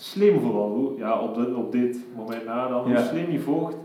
slim 0.00 0.40
vooral, 0.40 0.68
hoe, 0.70 0.98
ja, 0.98 1.20
op, 1.20 1.34
dit 1.34 1.54
op 1.54 1.72
dit 1.72 1.98
moment 2.16 2.44
na 2.44 2.68
dan, 2.68 2.82
hoe 2.82 2.92
Ja. 2.92 3.02
slim 3.02 3.26
hij 3.28 3.38
vocht. 3.38 3.76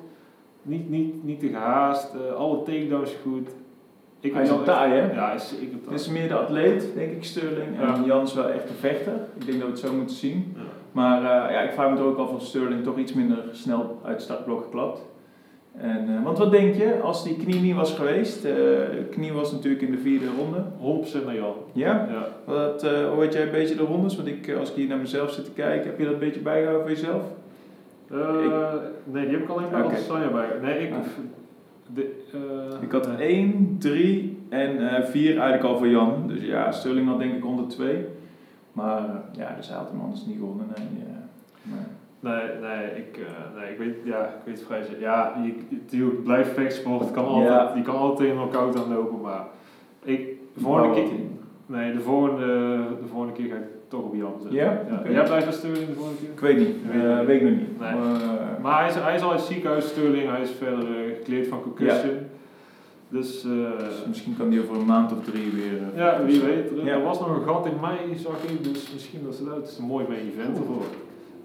Niet, 0.61 0.89
niet, 0.89 1.23
niet 1.23 1.39
te 1.39 1.47
gehaast, 1.47 2.13
eh, 2.13 2.33
alle 2.35 2.57
takedowns 2.63 3.15
goed. 3.23 3.49
Ik 4.19 4.33
hij 4.33 4.43
is 4.43 4.49
een 4.49 4.63
taai, 4.63 4.93
hè? 4.93 5.13
Ja, 5.13 5.25
hij 5.25 5.35
is 5.35 5.49
zeker 5.49 5.77
Het 5.89 5.99
is 5.99 6.09
meer 6.09 6.27
de 6.27 6.33
atleet, 6.35 6.91
denk 6.95 7.11
ik, 7.11 7.23
Sterling. 7.23 7.77
En 7.79 7.81
Ja. 7.87 8.01
Jan 8.05 8.23
is 8.23 8.33
wel 8.33 8.49
echt 8.49 8.69
een 8.69 8.75
vechter. 8.75 9.13
Ik 9.39 9.45
denk 9.45 9.59
dat 9.59 9.67
we 9.67 9.73
het 9.73 9.79
zo 9.79 9.93
moeten 9.93 10.15
zien. 10.15 10.53
Ja. 10.55 10.61
Maar 10.91 11.17
eh, 11.17 11.51
ja, 11.53 11.61
ik 11.61 11.71
vraag 11.73 11.89
me 11.89 11.95
toch 11.97 12.05
ook 12.05 12.17
af 12.17 12.29
of 12.33 12.41
Sterling 12.41 12.83
toch 12.83 12.97
iets 12.97 13.13
minder 13.13 13.43
snel 13.51 13.99
uit 14.03 14.21
startblok 14.21 14.63
geklapt. 14.63 15.01
En, 15.77 16.17
eh, 16.17 16.23
want 16.23 16.37
wat 16.37 16.51
denk 16.51 16.75
je, 16.75 16.99
als 17.01 17.23
die 17.23 17.37
knie 17.37 17.61
niet 17.61 17.75
was 17.75 17.93
geweest? 17.93 18.41
de 18.41 19.07
knie 19.11 19.33
was 19.33 19.51
natuurlijk 19.51 19.81
in 19.81 19.91
de 19.91 19.97
vierde 19.97 20.25
ronde. 20.37 20.63
100% 20.77 21.25
naar 21.25 21.35
Jan. 21.35 21.55
Ja? 21.71 22.07
Ja. 22.11 22.27
Wat, 22.45 22.83
eh, 22.83 23.09
hoe 23.09 23.19
weet 23.19 23.33
jij 23.33 23.43
een 23.43 23.51
beetje 23.51 23.75
de 23.75 23.83
rondes? 23.83 24.15
Want 24.15 24.27
ik, 24.27 24.55
als 24.59 24.69
ik 24.69 24.75
hier 24.75 24.87
naar 24.87 24.97
mezelf 24.97 25.31
zit 25.31 25.45
te 25.45 25.51
kijken, 25.51 25.85
heb 25.89 25.99
je 25.99 26.03
dat 26.03 26.13
een 26.13 26.19
beetje 26.19 26.39
bijgehouden 26.39 26.81
voor 26.81 26.95
jezelf? 26.95 27.23
Nee, 29.11 29.25
die 29.27 29.35
heb 29.35 29.43
ik 29.43 29.49
alleen 29.49 29.73
als 29.73 30.05
Sanja 30.05 30.27
bij. 30.27 30.47
Nee, 30.61 30.87
ik. 30.87 30.93
Ah. 30.93 30.99
De, 31.93 32.23
Ik 32.81 32.91
had 32.91 33.17
nee. 33.17 33.27
1, 33.27 33.75
3 33.79 34.37
en 34.49 34.89
eh 34.89 35.05
4 35.05 35.29
eigenlijk 35.29 35.63
al 35.63 35.77
voor 35.77 35.87
Jan. 35.87 36.27
Dus 36.27 36.43
ja, 36.43 36.71
Sterling 36.71 37.07
had 37.07 37.19
denk 37.19 37.33
ik 37.33 37.43
102. 37.43 38.05
Maar 38.71 39.01
ja, 39.31 39.55
dus 39.57 39.67
hij 39.67 39.77
had 39.77 39.89
hem 39.89 40.01
anders 40.01 40.25
niet 40.25 40.37
gewonnen. 40.37 40.65
Nee, 40.75 41.03
ja. 41.07 41.15
Nee, 42.29 42.43
nee, 42.61 42.85
ik, 42.95 43.17
eh, 43.17 43.59
nee, 43.61 43.71
ik 43.71 43.77
weet, 43.77 43.95
ja, 44.03 44.19
ik 44.25 44.45
weet 44.45 44.57
het 44.57 44.65
vrij 44.67 44.83
zeker. 44.83 44.99
Ja, 45.01 45.35
je, 45.89 46.21
blijft 46.23 46.49
vechtsport. 46.53 47.11
Kan 47.11 47.25
altijd. 47.25 47.75
Je 47.75 47.81
kan 47.81 47.95
altijd 47.95 48.29
een 48.29 48.35
knock-out 48.35 48.83
aanlopen, 48.83 49.21
maar 49.21 49.45
ik, 50.03 50.27
de 50.53 50.59
volgende 50.61 50.87
Wou 50.87 51.01
keer, 51.01 51.11
in. 51.13 51.39
nee, 51.65 51.93
de 51.93 51.99
volgende, 51.99 52.45
de 53.01 53.07
volgende 53.11 53.33
keer 53.33 53.47
ga 53.49 53.55
ik 53.55 53.63
toch 53.87 54.01
op 54.03 54.15
Jan 54.15 54.33
zetten. 54.41 54.59
Ja? 54.59 54.81
Jij 55.09 55.23
blijft 55.23 55.45
bij 55.45 55.53
Sterling 55.53 55.87
de 55.87 55.93
volgende 55.93 56.19
keer? 56.19 56.29
Ik 56.31 56.39
weet 56.39 56.57
niet, 56.57 56.75
Weet 56.91 57.03
Eh, 57.03 57.17
niet. 57.17 57.25
weet 57.27 57.41
ik 57.41 57.47
nog 57.49 57.57
niet. 57.59 57.79
Nee. 57.79 57.93
Maar, 57.95 58.59
Maar 58.61 58.79
hij 58.79 58.89
is, 58.89 58.95
hij 58.95 59.15
is 59.15 59.21
al 59.21 59.31
uit 59.31 59.39
het 59.39 59.49
ziekenhuis, 59.49 59.87
Sterling. 59.87 60.29
Hij 60.29 60.41
is 60.41 60.51
verder 60.51 60.79
eh, 60.85 61.15
gekleed 61.17 61.47
van 61.47 61.61
concussion. 61.61 62.17
Dus, 63.09 63.43
eh, 63.45 63.51
dus 63.79 64.05
misschien 64.07 64.35
kan 64.37 64.51
hij 64.51 64.61
over 64.61 64.75
een 64.75 64.85
maand 64.85 65.11
of 65.11 65.23
drie 65.23 65.51
weer. 65.51 65.81
eh, 65.93 65.97
ja, 65.99 66.23
wie 66.25 66.41
weet. 66.41 66.69
Er, 66.71 66.85
Ja. 66.85 66.93
er 66.93 67.01
was 67.03 67.19
nog 67.19 67.35
een 67.35 67.43
gat 67.47 67.65
in 67.65 67.79
mei, 67.81 68.17
zag 68.17 68.43
ik. 68.47 68.63
Dus 68.63 68.91
misschien 68.93 69.19
dat 69.25 69.35
ze 69.35 69.43
dat. 69.45 69.55
Het 69.55 69.67
is 69.67 69.77
een 69.77 69.85
mooi 69.85 70.05
main 70.07 70.31
event 70.37 70.57
ervoor. 70.57 70.83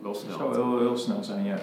Wel 0.02 0.10
Het 0.12 0.20
snel. 0.20 0.36
zou 0.38 0.54
heel, 0.54 0.78
heel 0.78 0.96
snel 0.96 1.24
zijn, 1.24 1.44
ja. 1.44 1.56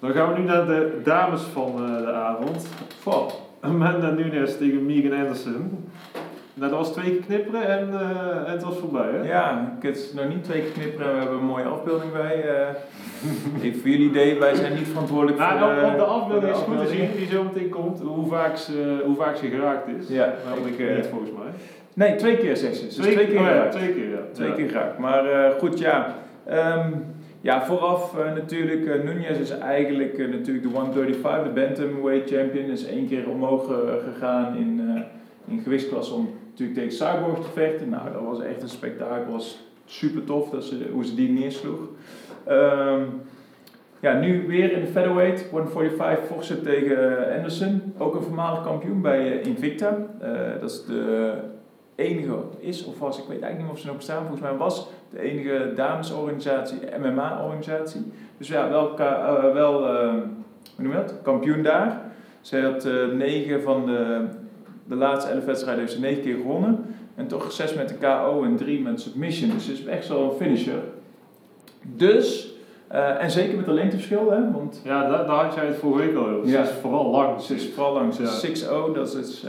Dan 0.00 0.10
gaan 0.12 0.32
we 0.32 0.38
nu 0.38 0.44
naar 0.44 0.66
de 0.66 1.00
dames 1.04 1.40
van 1.40 1.72
eh, 1.76 1.98
de 2.04 2.12
avond. 2.12 2.66
Val. 3.00 3.30
Amanda 3.60 4.10
Nunes 4.10 4.56
tegen 4.56 4.86
Megan 4.86 5.18
Anderson. 5.18 5.88
Nou, 6.54 6.70
dat 6.70 6.78
was 6.78 6.92
twee 6.92 7.10
keer 7.10 7.20
knipperen 7.26 7.68
en, 7.68 7.88
eh, 8.00 8.46
en 8.46 8.52
het 8.52 8.62
was 8.62 8.76
voorbij, 8.78 9.08
hè? 9.12 9.22
Ja, 9.28 9.72
ik 9.76 9.82
heb 9.82 9.94
het 9.94 10.12
nog 10.14 10.28
niet 10.28 10.44
twee 10.44 10.60
keer 10.62 10.70
knipperen. 10.70 11.12
We 11.12 11.18
hebben 11.18 11.38
een 11.38 11.44
mooie 11.44 11.64
afbeelding 11.64 12.12
bij. 12.12 12.42
eh 12.48 12.74
even 13.62 13.80
voor 13.80 13.90
jullie 13.90 14.08
idee, 14.08 14.38
wij 14.38 14.54
zijn 14.54 14.74
niet 14.74 14.88
verantwoordelijk 14.88 15.38
Nou, 15.38 15.58
voor 15.58 15.68
op, 15.68 15.80
de, 15.80 15.86
op 15.86 15.96
de 15.98 16.04
afbeelding 16.04 16.52
is 16.52 16.58
goed 16.58 16.78
te 16.78 16.86
zien 16.88 17.08
die 17.16 17.26
zo 17.28 17.42
meteen 17.44 17.68
komt, 17.68 18.00
hoe 18.00 18.28
vaak 18.28 18.56
ze, 18.56 19.02
hoe 19.04 19.16
vaak 19.16 19.36
ze 19.36 19.48
geraakt 19.48 19.88
is. 20.00 20.08
Ja, 20.08 20.34
Namelijk 20.48 20.78
ik, 20.78 20.88
eh, 20.88 20.96
niet 20.96 21.06
volgens 21.06 21.30
mij. 21.30 21.46
Nee, 21.94 22.16
twee 22.16 22.36
keer 22.36 22.56
zegt 22.56 22.76
ze. 22.76 22.84
Dus 22.84 22.94
twee, 22.94 23.14
keer 23.14 23.26
oh 23.26 23.32
ja, 23.32 23.46
geraakt. 23.48 23.72
twee 23.72 23.94
keer, 23.94 24.08
ja. 24.10 24.18
Twee 24.32 24.48
Ja. 24.48 24.54
keer 24.54 24.68
geraakt. 24.68 24.98
Maar 24.98 25.26
eh, 25.26 25.58
goed, 25.58 25.78
ja. 25.78 26.14
Ehm, 26.44 26.90
ja, 27.46 27.66
vooraf 27.66 28.18
eh, 28.18 28.34
natuurlijk, 28.34 28.86
eh 28.86 29.02
Nunez 29.02 29.38
is 29.38 29.50
eigenlijk 29.50 30.18
eh, 30.18 30.28
natuurlijk 30.28 30.66
de 30.66 30.72
135, 30.72 31.52
de 31.52 31.60
bantamweight 31.60 32.30
champion. 32.30 32.70
Is 32.70 32.86
één 32.86 33.08
keer 33.08 33.28
omhoog 33.28 33.66
gegaan 34.04 34.56
in, 34.56 35.04
in 35.48 35.60
gewichtsklasse 35.60 36.14
om 36.14 36.28
natuurlijk 36.48 36.78
tegen 36.78 36.96
Cyborg 36.96 37.38
te 37.38 37.52
vechten. 37.52 37.88
Nou, 37.88 38.12
dat 38.12 38.22
was 38.22 38.40
echt 38.40 38.62
een 38.62 38.68
spektakel. 38.68 39.32
was 39.32 39.64
super 39.84 40.24
tof 40.24 40.50
dat 40.50 40.64
ze, 40.64 40.88
hoe 40.92 41.04
ze 41.04 41.14
die 41.14 41.30
neersloeg. 41.30 41.78
Ehm, 42.44 43.02
ja, 44.00 44.18
nu 44.18 44.46
weer 44.46 44.72
in 44.72 44.80
de 44.80 44.86
featherweight, 44.86 45.48
145 45.50 46.26
vocht 46.26 46.44
ze 46.44 46.60
tegen 46.60 47.32
Anderson. 47.34 47.94
Ook 47.98 48.14
een 48.14 48.22
voormalig 48.22 48.62
kampioen 48.62 49.02
bij 49.02 49.40
Invicta. 49.40 50.06
Dat 50.60 50.70
is 50.70 50.84
de 50.84 51.32
enige, 51.94 52.36
is 52.58 52.84
of 52.84 52.98
was, 52.98 53.18
ik 53.18 53.24
weet 53.28 53.40
eigenlijk 53.40 53.62
niet 53.62 53.72
of 53.72 53.78
ze 53.78 53.86
nog 53.86 53.96
bestaan. 53.96 54.20
Volgens 54.20 54.40
mij 54.40 54.56
was 54.56 54.88
de 55.10 55.20
enige 55.20 55.72
damesorganisatie, 55.74 56.78
MMA-organisatie. 56.98 58.12
Dus 58.38 58.48
ja, 58.48 58.68
wel, 58.68 58.98
eh, 58.98 59.52
wel 59.52 59.88
eh, 59.88 60.08
hoe 60.74 60.84
noem 60.84 60.92
je 60.92 60.98
dat? 60.98 61.14
kampioen 61.22 61.62
daar. 61.62 62.00
Zij 62.40 62.60
had 62.60 62.84
eh, 62.84 62.92
negen 63.14 63.62
van 63.62 63.86
de, 63.86 64.24
de 64.84 64.94
laatste 64.94 65.30
elf 65.32 65.44
wedstrijden 65.44 65.82
heeft 65.82 65.94
ze 65.94 66.00
negen 66.00 66.22
keer 66.22 66.36
gewonnen. 66.36 66.84
En 67.14 67.26
toch 67.26 67.52
zes 67.52 67.74
met 67.74 67.88
de 67.88 67.94
KO 67.94 68.42
en 68.44 68.56
drie 68.56 68.80
met 68.82 69.00
submission. 69.00 69.50
Dus 69.50 69.64
ze 69.64 69.72
is 69.72 69.84
echt 69.84 70.08
wel 70.08 70.22
een 70.22 70.36
finisher. 70.36 70.80
Dus, 71.82 72.54
en 73.18 73.30
zeker 73.30 73.56
met 73.56 73.64
de 73.64 73.72
lengteverschil, 73.72 74.30
hè, 74.30 74.52
want 74.52 74.80
Ja, 74.84 75.08
daar, 75.08 75.26
daar 75.26 75.44
had 75.44 75.54
jij 75.54 75.66
het 75.66 75.76
vorige 75.76 76.06
week 76.06 76.16
al 76.16 76.26
over. 76.28 76.48
Ja. 76.48 76.64
Ze 76.64 76.70
is 76.70 76.78
vooral 76.80 77.10
lang. 77.10 77.40
ze 77.40 77.54
is 77.54 77.68
vooral 77.74 77.92
langs 77.92 78.18
Ja. 78.18 78.90
6-0, 78.90 78.94
dat 78.94 79.14
is 79.14 79.44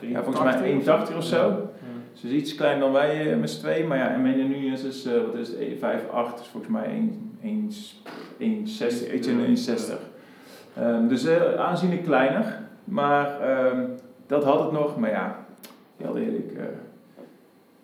ja, 0.00 0.22
volgens 0.22 0.44
mij 0.44 0.80
1,80 0.80 0.84
1,80 1.10 1.16
of 1.16 1.24
zo. 1.24 1.70
Ze 2.12 2.26
is 2.26 2.32
iets 2.32 2.54
kleiner 2.54 2.80
dan 2.80 2.92
wij 2.92 3.32
uh, 3.32 3.40
met 3.40 3.50
z'n 3.50 3.86
maar 3.86 3.98
ja, 3.98 4.14
Emmanuel 4.14 4.46
Nunes 4.46 4.82
is, 4.82 5.06
uh, 5.06 5.12
wat 5.24 5.34
is 5.34 5.48
het, 5.48 5.58
5'8, 5.58 6.40
is 6.40 6.46
volgens 6.46 6.72
mij 6.72 7.08
1,60, 7.42 9.14
iets 9.14 9.26
in 9.26 9.56
1,60. 9.56 10.80
Um, 10.80 11.08
dus 11.08 11.24
uh, 11.24 11.54
aanzienlijk 11.54 12.04
kleiner, 12.04 12.60
maar 12.84 13.56
um, 13.66 13.88
dat 14.26 14.44
had 14.44 14.60
het 14.60 14.72
nog, 14.72 14.98
maar 14.98 15.10
ja, 15.10 15.46
heel 15.96 16.16
eerlijk, 16.16 16.54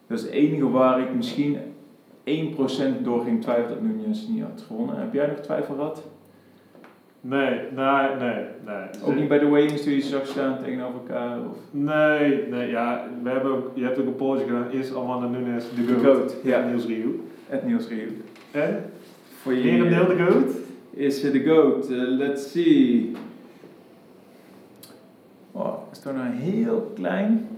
dat 0.06 0.18
is 0.18 0.24
het 0.24 0.32
enige 0.32 0.70
waar 0.70 1.00
ik 1.00 1.14
misschien 1.14 1.58
1% 2.24 3.02
door 3.02 3.22
ging 3.22 3.42
twijfelen 3.42 3.68
dat 3.68 3.96
Nunes 3.96 4.26
niet 4.28 4.42
had 4.42 4.64
gewonnen. 4.66 4.96
Heb 4.96 5.12
jij 5.12 5.26
nog 5.26 5.38
twijfel 5.38 5.74
gehad? 5.74 6.02
Nee, 7.20 7.60
nee, 7.74 8.08
nee, 8.18 8.44
nee. 8.66 8.88
Ook 9.04 9.14
niet 9.14 9.28
bij 9.28 9.38
de 9.38 9.48
weigh 9.48 9.76
studies 9.76 10.10
zag 10.10 10.26
staan 10.26 10.58
tegenover 10.64 11.00
elkaar? 11.00 11.38
Of? 11.38 11.56
Nee, 11.70 12.46
nee, 12.50 12.70
ja, 12.70 13.08
we 13.22 13.30
hebben 13.30 13.52
ook, 13.52 13.70
je 13.74 13.84
hebt 13.84 13.98
ook 13.98 14.06
een 14.06 14.16
polletje 14.16 14.46
gedaan, 14.46 14.70
is 14.70 14.94
Amanda 14.94 15.26
Nunes 15.26 15.64
de 15.74 15.86
goat? 15.86 16.02
De 16.02 16.06
goat, 16.06 16.36
ja. 16.42 16.64
Niels 16.64 16.86
Rieuw. 16.86 17.14
Het 17.46 17.66
Niels 17.66 17.88
Rieuw. 17.88 18.08
En? 18.50 18.84
Voor 19.42 19.54
je 19.54 19.64
Merendeel 19.64 20.06
de 20.06 20.24
goat? 20.24 20.52
Is 20.90 21.20
de 21.20 21.44
goat? 21.44 21.90
Uh, 21.90 22.08
let's 22.08 22.50
see. 22.50 23.12
Oh, 25.52 25.74
is 25.92 25.98
toch 25.98 26.14
nou 26.14 26.34
heel 26.34 26.92
klein. 26.94 27.48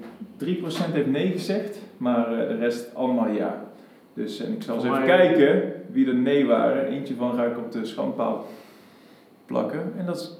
3% 0.44 0.46
heeft 0.92 1.10
nee 1.10 1.30
gezegd, 1.32 1.78
maar 1.96 2.32
uh, 2.32 2.48
de 2.48 2.56
rest 2.56 2.94
allemaal 2.94 3.28
ja. 3.28 3.64
Dus 4.14 4.40
en 4.40 4.52
ik 4.52 4.62
zal 4.62 4.74
eens 4.74 4.84
even 4.84 5.04
kijken 5.04 5.72
wie 5.92 6.06
er 6.06 6.14
nee 6.14 6.46
waren. 6.46 6.86
Eentje 6.86 7.14
van 7.14 7.34
ga 7.34 7.44
ik 7.44 7.58
op 7.58 7.72
de 7.72 7.84
schandpaal 7.84 8.46
plakken. 9.50 9.92
En 9.96 10.06
dat 10.06 10.16
is 10.16 10.38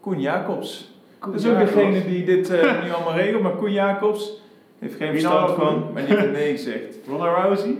Koen 0.00 0.20
Jacobs. 0.20 0.94
Koen 1.18 1.32
dat 1.32 1.40
is 1.40 1.46
ook 1.46 1.52
Jacobs. 1.52 1.74
degene 1.74 2.04
die 2.04 2.24
dit 2.24 2.50
uh, 2.50 2.82
nu 2.84 2.90
allemaal 2.92 3.14
regelt. 3.14 3.42
Maar 3.42 3.52
Koen 3.56 3.72
Jacobs 3.72 4.42
heeft 4.78 4.94
geen 4.94 5.12
Wie 5.12 5.20
verstand 5.20 5.56
nou, 5.56 5.60
van, 5.60 5.92
maar 5.92 6.06
die 6.06 6.16
heeft 6.16 6.32
nee 6.32 6.50
gezegd. 6.50 6.98
Ronda 7.08 7.24
Rousey? 7.34 7.76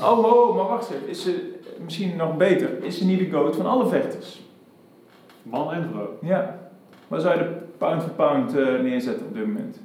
Oh, 0.00 0.24
oh, 0.24 0.56
maar 0.56 0.66
wacht 0.66 0.90
even. 0.90 1.08
Is 1.08 1.22
ze 1.22 1.52
misschien 1.84 2.16
nog 2.16 2.36
beter? 2.36 2.84
Is 2.84 2.98
ze 2.98 3.04
niet 3.06 3.18
de 3.18 3.30
goat 3.30 3.56
van 3.56 3.66
alle 3.66 3.86
vechters? 3.86 4.42
Man 5.42 5.72
en 5.72 5.88
vrouw. 5.92 6.18
Ja. 6.22 6.70
Waar 7.08 7.20
zou 7.20 7.38
je 7.38 7.44
de 7.44 7.50
pound 7.78 8.02
for 8.02 8.10
pound 8.10 8.56
uh, 8.56 8.80
neerzetten 8.80 9.26
op 9.26 9.34
dit 9.34 9.46
moment? 9.46 9.80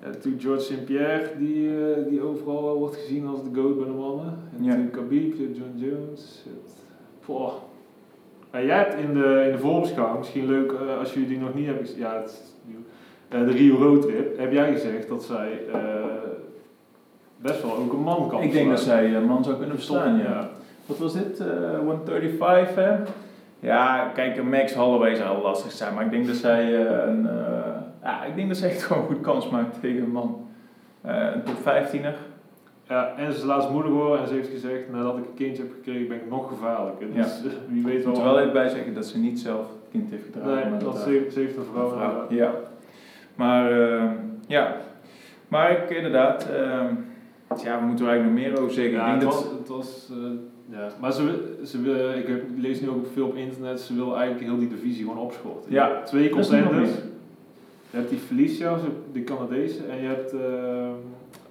Ja, 0.00 0.06
natuurlijk 0.06 0.42
George 0.42 0.62
St. 0.62 0.84
Pierre, 0.84 1.30
die, 1.38 1.68
uh, 1.68 2.08
die 2.08 2.22
overal 2.22 2.78
wordt 2.78 2.96
gezien 2.96 3.26
als 3.26 3.42
de 3.42 3.60
goat 3.60 3.76
bij 3.76 3.86
de 3.86 3.92
mannen. 3.92 4.38
En 4.56 4.64
Ja. 4.64 4.68
natuurlijk 4.68 4.92
Khabib, 4.92 5.34
John 5.38 5.72
Jones. 5.74 6.44
Het, 6.44 6.74
Poh. 7.26 7.52
Jij 8.64 8.76
hebt 8.76 8.94
in 8.94 9.14
de, 9.14 9.42
in 9.46 9.52
de 9.52 9.58
voorbeschouwing, 9.58 10.18
misschien 10.18 10.46
leuk 10.46 10.72
uh, 10.72 10.98
als 10.98 11.12
jullie 11.12 11.28
die 11.28 11.38
nog 11.38 11.54
niet 11.54 11.66
hebben 11.66 11.86
gezien, 11.86 12.00
ja, 12.00 12.14
het 12.20 12.30
is 12.30 12.52
nieuw. 12.64 12.78
Uh, 13.40 13.48
de 13.48 13.52
Rio 13.52 13.76
Road 13.76 14.02
Trip, 14.02 14.38
heb 14.38 14.52
jij 14.52 14.72
gezegd 14.72 15.08
dat 15.08 15.24
zij 15.24 15.60
uh, 15.68 15.74
best 17.36 17.62
wel 17.62 17.76
ook 17.76 17.92
een 17.92 18.02
man 18.02 18.28
kan 18.28 18.42
Ik 18.42 18.52
denk 18.52 18.70
dat 18.70 18.80
zij 18.80 19.14
een 19.14 19.26
man 19.26 19.44
zou 19.44 19.56
kunnen 19.56 19.76
verslaan, 19.76 20.18
ja. 20.18 20.50
Wat 20.86 20.98
was 20.98 21.12
dit? 21.12 21.40
Uh, 21.40 21.78
135, 21.78 22.74
hè? 22.74 22.96
Ja, 23.60 24.10
kijk, 24.14 24.42
Max 24.42 24.74
Holloway 24.74 25.14
zou 25.14 25.42
lastig 25.42 25.72
zijn, 25.72 25.94
maar 25.94 26.04
ik 26.04 26.10
denk 26.10 26.26
dat 26.26 26.36
zij 26.36 26.74
een... 27.06 27.28
Ja, 28.02 28.24
ik 28.24 28.34
denk 28.36 28.48
dat 28.48 28.56
ze 28.56 28.66
echt 28.66 28.82
gewoon 28.82 29.06
goed 29.06 29.20
kans 29.20 29.48
maakt 29.48 29.80
tegen 29.80 30.02
een 30.02 30.10
man. 30.10 30.48
Een 31.02 31.42
top 31.42 31.58
15er. 31.60 32.25
Ja, 32.88 33.14
en 33.16 33.32
ze 33.32 33.38
is 33.38 33.44
laatst 33.44 33.70
moeder 33.70 33.90
geworden 33.90 34.20
en 34.20 34.28
ze 34.28 34.34
heeft 34.34 34.48
gezegd, 34.48 34.90
nadat 34.92 35.16
ik 35.16 35.24
een 35.24 35.34
kindje 35.34 35.62
heb 35.62 35.72
gekregen, 35.72 36.08
ben 36.08 36.16
ik 36.16 36.28
nog 36.28 36.48
gevaarlijker. 36.48 37.06
Dus 37.12 37.40
ja. 37.42 37.50
wie 37.68 37.84
weet 37.84 37.96
Ik 37.96 38.02
wel. 38.02 38.12
moet 38.12 38.22
er 38.22 38.28
wel 38.28 38.38
even 38.38 38.52
bij 38.52 38.68
zeggen 38.68 38.94
dat 38.94 39.06
ze 39.06 39.18
niet 39.18 39.40
zelf 39.40 39.60
het 39.60 39.90
kind 39.90 40.10
heeft 40.10 40.24
gedragen. 40.24 40.54
Nee, 40.54 40.70
maar 40.70 40.78
dat 40.78 40.92
dat 40.92 41.02
ze, 41.02 41.28
ze 41.32 41.40
heeft 41.40 41.56
een 41.56 41.64
vrouw. 41.64 42.26
Ja. 42.28 42.54
Maar, 43.34 43.78
uh, 43.78 44.10
ja. 44.46 44.76
Maar 45.48 45.70
ik 45.70 45.90
inderdaad... 45.90 46.48
Uh, 46.50 46.82
ja, 47.62 47.80
we 47.80 47.86
moeten 47.86 48.06
er 48.06 48.10
eigenlijk 48.12 48.24
nog 48.24 48.52
meer 48.52 48.60
over 48.62 48.74
zeggen. 48.74 48.92
Ja, 48.92 49.06
ik 49.06 49.10
het 49.10 49.20
denk 49.20 49.32
was, 49.32 49.42
dat, 49.42 49.52
het 49.58 49.68
was 49.68 50.10
uh, 50.12 50.30
ja. 50.70 50.88
maar 51.00 51.12
ze, 51.12 51.54
ze 51.64 51.80
wil, 51.80 52.10
ik 52.10 52.26
heb, 52.26 52.42
lees 52.56 52.80
nu 52.80 52.88
ook 52.88 53.06
veel 53.12 53.26
op 53.26 53.36
internet, 53.36 53.80
ze 53.80 53.94
wil 53.94 54.16
eigenlijk 54.16 54.46
heel 54.46 54.58
die 54.58 54.68
divisie 54.68 55.04
gewoon 55.04 55.18
opschorten. 55.18 55.72
Ja, 55.72 56.02
twee 56.02 56.28
contenders. 56.28 56.90
Je 57.90 57.96
hebt 57.96 58.08
die 58.08 58.18
Felicia, 58.18 58.78
de 59.12 59.24
Canadese, 59.24 59.84
en 59.90 60.00
je 60.00 60.06
hebt 60.06 60.34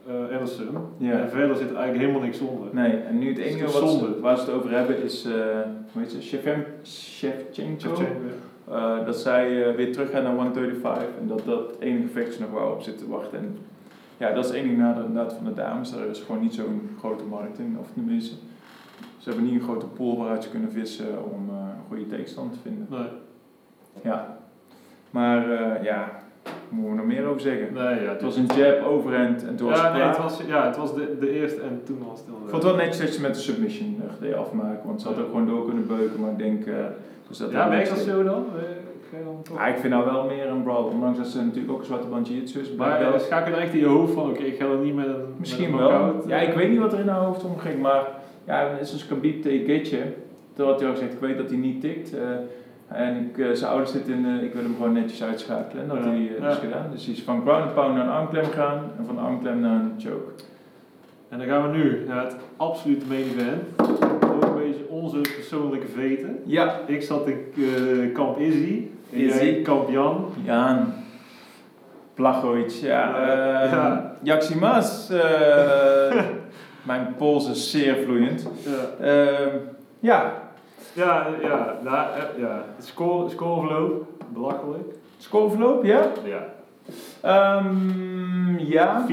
uh, 0.07 0.13
uh, 0.13 0.37
Anderson. 0.37 0.77
Ja. 0.97 1.11
En 1.11 1.29
verder 1.29 1.55
zit 1.55 1.69
er 1.69 1.75
eigenlijk 1.75 2.05
helemaal 2.05 2.27
niks 2.27 2.39
onder. 2.39 2.67
Nee, 2.71 2.91
en 2.91 3.19
nu 3.19 3.27
het 3.27 3.37
enige 3.37 3.79
wat 3.79 3.89
zonde? 3.89 4.19
waar 4.19 4.37
ze 4.37 4.45
het 4.45 4.53
over 4.53 4.71
hebben 4.71 5.03
is, 5.03 5.25
uh, 5.25 5.33
hoe 5.91 6.01
heet 6.01 6.11
ze, 6.11 6.21
Shevchenko, 6.21 6.69
Shevchenko 6.83 8.01
uh, 8.69 9.05
dat 9.05 9.19
zij 9.19 9.75
weer 9.75 9.91
terug 9.91 10.11
gaan 10.11 10.23
naar 10.23 10.35
135 10.35 11.07
en 11.19 11.27
dat 11.27 11.45
dat 11.45 11.75
enige 11.79 12.07
gevecht 12.07 12.29
is 12.29 12.39
nog 12.39 12.51
waar 12.51 12.71
op 12.71 12.81
zit 12.81 12.97
te 12.97 13.07
wachten. 13.07 13.37
En 13.39 13.57
ja, 14.17 14.33
dat 14.33 14.45
is 14.45 14.51
het 14.51 14.59
enige 14.59 14.75
nadeel 14.75 15.05
inderdaad 15.05 15.33
van 15.33 15.45
de 15.45 15.53
dames, 15.53 15.91
daar 15.91 16.05
is 16.05 16.19
gewoon 16.19 16.41
niet 16.41 16.53
zo'n 16.53 16.89
grote 16.99 17.23
markt 17.23 17.59
in, 17.59 17.77
of 17.79 17.87
tenminste, 17.93 18.35
ze 19.17 19.29
hebben 19.29 19.45
niet 19.45 19.59
een 19.59 19.67
grote 19.67 19.85
pool 19.85 20.17
waaruit 20.17 20.43
ze 20.43 20.49
kunnen 20.49 20.71
vissen 20.71 21.31
om 21.31 21.49
een 21.49 21.87
goede 21.87 22.07
tegenstand 22.07 22.53
te 22.53 22.59
vinden. 22.59 22.87
Nee, 22.89 23.07
Ja, 24.03 24.37
maar 25.09 25.49
ja, 25.83 26.23
moeten 26.69 26.91
we 26.91 26.97
nog 26.97 27.05
meer 27.05 27.25
over 27.25 27.41
zeggen? 27.41 27.73
nee 27.73 28.03
ja, 28.03 28.09
Het 28.09 28.21
was 28.21 28.35
een 28.35 28.49
jab 28.55 28.83
overhand 28.83 29.45
en 29.47 29.55
toen 29.55 29.67
was 29.69 29.77
ja, 29.77 29.83
het 29.85 29.93
nee, 29.93 30.03
het 30.03 30.17
was, 30.17 30.41
ja, 30.47 30.65
het 30.65 30.77
was 30.77 30.95
de, 30.95 31.17
de 31.19 31.29
eerste 31.31 31.61
en 31.61 31.81
toen 31.85 31.99
was 32.07 32.19
het 32.19 32.27
Ik 32.27 32.49
vond 32.49 32.63
het 32.63 32.71
wel 32.71 32.75
netjes 32.75 32.99
dat 32.99 33.15
je 33.15 33.21
met 33.21 33.35
de 33.35 33.41
submission 33.41 34.01
deed 34.19 34.33
afmaken, 34.33 34.87
want 34.87 35.01
ze 35.01 35.07
had 35.07 35.19
ook 35.19 35.25
gewoon 35.25 35.47
door 35.47 35.65
kunnen 35.65 35.87
beuken, 35.87 36.19
maar 36.21 36.31
ik 36.31 36.37
denk... 36.37 36.65
Uh, 36.65 36.75
dus 37.27 37.37
dat 37.37 37.51
Ja, 37.51 37.69
werkt 37.69 37.89
dat 37.89 37.97
zo 37.97 38.23
dan? 38.23 38.45
Eh, 38.57 38.85
dan? 39.23 39.55
Ja, 39.57 39.65
ik 39.67 39.77
vind 39.77 39.93
nou 39.93 40.05
wel 40.05 40.25
meer 40.25 40.47
een 40.47 40.63
brawl, 40.63 40.83
ondanks 40.89 41.17
dat 41.17 41.27
ze 41.27 41.37
natuurlijk 41.43 41.71
ook 41.73 41.79
een 41.79 41.85
zwarte 41.85 42.07
band 42.07 42.27
jiu-jitsu 42.27 42.59
is. 42.59 42.71
Maar 42.75 43.01
uh, 43.01 43.19
schakel 43.19 43.45
je 43.45 43.51
dan 43.51 43.61
echt 43.61 43.73
in 43.73 43.79
je 43.79 43.85
hoofd 43.85 44.13
van, 44.13 44.29
oké, 44.29 44.43
ik 44.43 44.55
ga 44.57 44.65
er 44.65 44.77
niet 44.77 44.95
met 44.95 45.05
een 45.07 45.25
Misschien 45.37 45.71
met 45.71 45.79
een 45.79 45.87
wel. 45.87 46.23
Ja, 46.27 46.39
eh, 46.41 46.47
ik 46.49 46.53
weet 46.55 46.69
niet 46.69 46.79
wat 46.79 46.93
er 46.93 46.99
in 46.99 47.07
haar 47.07 47.19
hoofd 47.23 47.43
omging, 47.43 47.81
maar 47.81 48.07
ja, 48.43 48.69
het 48.69 48.81
is 48.81 48.91
dus 48.91 49.07
Khabib 49.07 49.41
tegen 49.41 49.65
Getje. 49.65 50.01
Toen 50.53 50.67
had 50.67 50.79
hij 50.79 50.89
al 50.89 50.95
gezegd, 50.95 51.13
ik 51.13 51.19
weet 51.19 51.37
dat 51.37 51.49
hij 51.49 51.57
niet 51.57 51.81
tikt. 51.81 52.13
eh, 52.13 52.21
en 52.87 53.15
ik, 53.29 53.37
eh, 53.37 53.51
zijn 53.51 53.69
ouders 53.71 53.91
zitten 53.91 54.13
in, 54.13 54.25
eh, 54.25 54.43
ik 54.43 54.53
wil 54.53 54.63
hem 54.63 54.75
gewoon 54.75 54.93
netjes 54.93 55.23
uitschakelen. 55.23 55.83
En 55.83 55.87
dat 55.89 55.97
had 55.97 56.05
hij 56.05 56.15
eh, 56.15 56.39
Ja. 56.41 56.49
dus 56.49 56.57
gedaan. 56.57 56.87
Dus 56.91 57.05
hij 57.05 57.13
is 57.13 57.23
van 57.23 57.41
ground 57.41 57.63
and 57.63 57.73
pound 57.73 57.95
naar 57.95 58.05
een 58.05 58.11
armklem 58.11 58.43
gegaan 58.45 58.79
en 58.97 59.05
van 59.05 59.19
armklem 59.19 59.59
naar 59.59 59.73
een 59.81 59.93
choke. 59.97 60.31
En 61.29 61.37
dan 61.37 61.47
gaan 61.47 61.71
we 61.71 61.77
nu 61.77 62.03
naar 62.07 62.23
het 62.23 62.35
absolute 62.57 63.05
main 63.07 63.21
event. 63.23 63.61
Ook 64.29 64.43
een 64.43 64.53
beetje 64.63 64.89
onze 64.89 65.19
persoonlijke 65.21 65.87
veten. 65.87 66.39
Ja, 66.45 66.79
Ik 66.85 67.01
zat 67.01 67.27
in 67.27 67.37
eh, 67.55 68.13
kamp 68.13 68.39
Izzy. 68.39 68.87
En 69.11 69.17
Izzy. 69.19 69.43
jij 69.43 69.61
kamp 69.61 69.89
Jan. 69.89 70.25
Jan 70.43 70.93
ja. 72.81 73.15
Eh 73.15 73.71
eh, 75.11 76.23
mijn 76.83 77.13
Pools 77.17 77.49
is 77.49 77.71
zeer 77.71 77.95
vloeiend. 78.03 78.47
Ja, 78.99 79.05
Ehm, 79.05 79.49
ja, 79.99 80.33
ja, 80.95 81.27
ja, 81.41 81.75
nou, 81.83 82.07
eh, 82.15 82.41
ja. 82.41 82.63
Score, 82.79 83.29
scoreverloop, 83.29 84.05
belachelijk. 84.33 84.93
scoreverloop, 85.17 85.83
ja. 85.85 86.11
Ja. 86.23 86.45
Ehm, 87.21 88.57
ja. 88.59 89.05
4-1 89.07 89.11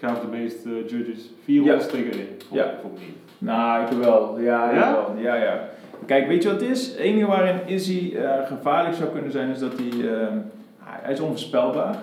gaven 0.00 0.30
de 0.30 0.36
meeste 0.36 0.68
eh, 0.68 0.88
judges. 0.88 1.30
4 1.44 1.62
Ja. 1.62 1.76
tegen 1.78 2.12
1. 2.12 2.26
Vond, 2.48 2.60
Ja. 2.60 2.74
vond 2.82 2.98
ik 2.98 3.06
niet. 3.06 3.16
Nou, 3.38 3.82
ik 3.82 3.88
wel. 3.92 4.40
Ja, 4.40 4.70
Ja? 4.70 4.74
jawel. 4.78 5.14
ja, 5.16 5.34
ja. 5.34 5.60
Kijk, 6.06 6.26
weet 6.28 6.42
je 6.42 6.50
wat 6.50 6.60
het 6.60 6.70
is? 6.70 6.86
Het 6.86 6.96
enige 6.96 7.26
waarin 7.26 7.56
Izzy 7.66 8.14
eh, 8.16 8.46
gevaarlijk 8.46 8.94
zou 8.96 9.08
kunnen 9.10 9.32
zijn, 9.32 9.50
is 9.50 9.58
dat 9.58 9.72
hij... 9.78 10.10
ehm, 10.10 10.36
hij 10.82 11.12
is 11.12 11.20
onvoorspelbaar. 11.20 11.96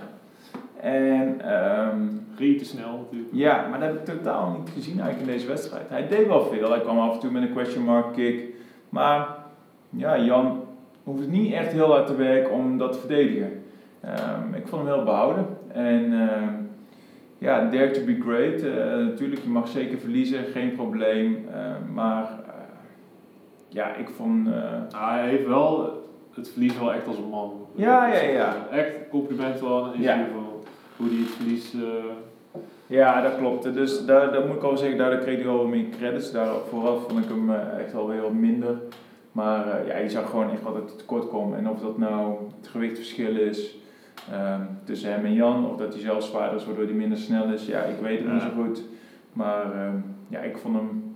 En 0.82 1.42
ehm, 1.42 1.98
Reed 2.38 2.58
te 2.58 2.66
snel 2.66 2.98
natuurlijk. 2.98 3.30
ja, 3.34 3.68
maar 3.70 3.80
dat 3.80 3.90
heb 3.90 3.98
ik 3.98 4.06
totaal 4.06 4.58
niet 4.60 4.70
gezien 4.74 5.00
eigenlijk 5.00 5.30
in 5.30 5.36
deze 5.38 5.48
wedstrijd. 5.48 5.90
Hij 5.90 6.08
deed 6.08 6.28
wel 6.28 6.42
veel. 6.46 6.70
Hij 6.70 6.80
kwam 6.82 7.00
af 7.00 7.14
en 7.14 7.20
toe 7.20 7.32
met 7.32 7.42
een 7.42 7.54
question 7.54 7.84
mark 7.84 8.14
kick. 8.14 8.44
Maar 8.90 9.28
ja, 9.90 10.20
Jan 10.20 10.64
hoeft 11.04 11.28
niet 11.28 11.54
echt 11.54 11.72
heel 11.72 11.92
hard 11.92 12.08
te 12.08 12.16
werken 12.16 12.52
om 12.52 12.78
dat 12.78 12.92
te 12.92 13.00
verdedigen. 13.00 13.64
Ehm, 14.02 14.54
ik 14.54 14.68
vond 14.68 14.84
hem 14.86 14.94
heel 14.94 15.04
behouden. 15.04 15.46
En 15.68 16.14
ehm, 16.30 16.54
ja, 17.38 17.70
dare 17.70 17.92
to 17.92 18.04
be 18.06 18.18
great. 18.22 18.62
Eh, 18.62 19.06
natuurlijk, 19.06 19.42
je 19.42 19.50
mag 19.50 19.68
zeker 19.68 19.98
verliezen, 19.98 20.44
geen 20.46 20.76
probleem. 20.76 21.46
Ehm, 21.54 21.94
maar 21.94 22.24
eh, 22.24 22.54
ja, 23.68 23.96
ik 23.96 24.10
vond... 24.10 24.48
eh, 24.48 24.54
Nou, 24.92 25.14
hij 25.14 25.30
heeft 25.30 25.48
wel 25.48 26.04
het 26.34 26.50
verlies 26.50 26.80
wel 26.80 26.94
echt 26.94 27.08
als 27.08 27.18
een 27.18 27.30
man. 27.30 27.52
Ja, 27.76 28.08
ja, 28.08 28.22
ja. 28.22 28.68
Echt 28.72 28.92
compliment 29.10 29.60
wel 29.60 29.84
aan 29.86 29.92
Izzy 29.94 30.02
Ja. 30.04 30.26
van 30.34 30.45
hoe 30.98 31.08
hij 31.10 31.18
het 31.18 31.30
verlies... 31.30 31.74
eh, 31.74 32.62
Ja, 32.88 33.22
dat 33.22 33.38
klopt. 33.38 33.74
Dus 33.74 34.06
daar, 34.06 34.32
daar 34.32 34.46
moet 34.48 34.56
ik 34.56 34.64
al 34.64 34.78
zeggen, 34.78 34.98
daardoor 34.98 35.20
kreeg 35.20 35.36
hij 35.36 35.46
wel 35.46 35.68
meer 35.68 35.90
credits. 35.90 36.32
Daar 36.32 36.48
vooraf 36.70 37.04
vond 37.08 37.24
ik 37.24 37.30
hem 37.30 37.50
eh, 37.50 37.80
echt 37.80 37.94
wel 37.94 38.08
weer 38.08 38.22
wat 38.22 38.34
minder. 38.34 38.78
Maar 39.32 39.68
eh, 39.68 39.88
ja, 39.88 39.98
je 39.98 40.10
zag 40.10 40.30
gewoon 40.30 40.52
echt 40.52 40.62
wat 40.62 40.76
het 40.76 40.98
tekort 40.98 41.30
komen. 41.30 41.58
En 41.58 41.70
of 41.70 41.80
dat 41.80 41.98
nou 41.98 42.36
het 42.60 42.68
gewichtverschil 42.68 43.36
is 43.36 43.76
ehm, 44.32 44.62
tussen 44.84 45.12
hem 45.12 45.26
en 45.26 45.34
Jan, 45.34 45.70
of 45.70 45.78
dat 45.78 45.94
hij 45.94 46.02
zelf 46.02 46.24
zwaarder 46.24 46.60
is 46.60 46.66
waardoor 46.66 46.86
hij 46.86 46.94
minder 46.94 47.18
snel 47.18 47.50
is, 47.54 47.66
ja, 47.66 47.82
ik 47.82 48.00
weet 48.02 48.20
het 48.20 48.32
niet 48.34 48.42
zo 48.42 48.64
goed. 48.64 48.84
Maar 49.34 49.74
ehm, 49.74 49.96
ja, 50.28 50.40
ik 50.40 50.58
vond 50.58 50.76
hem 50.76 51.16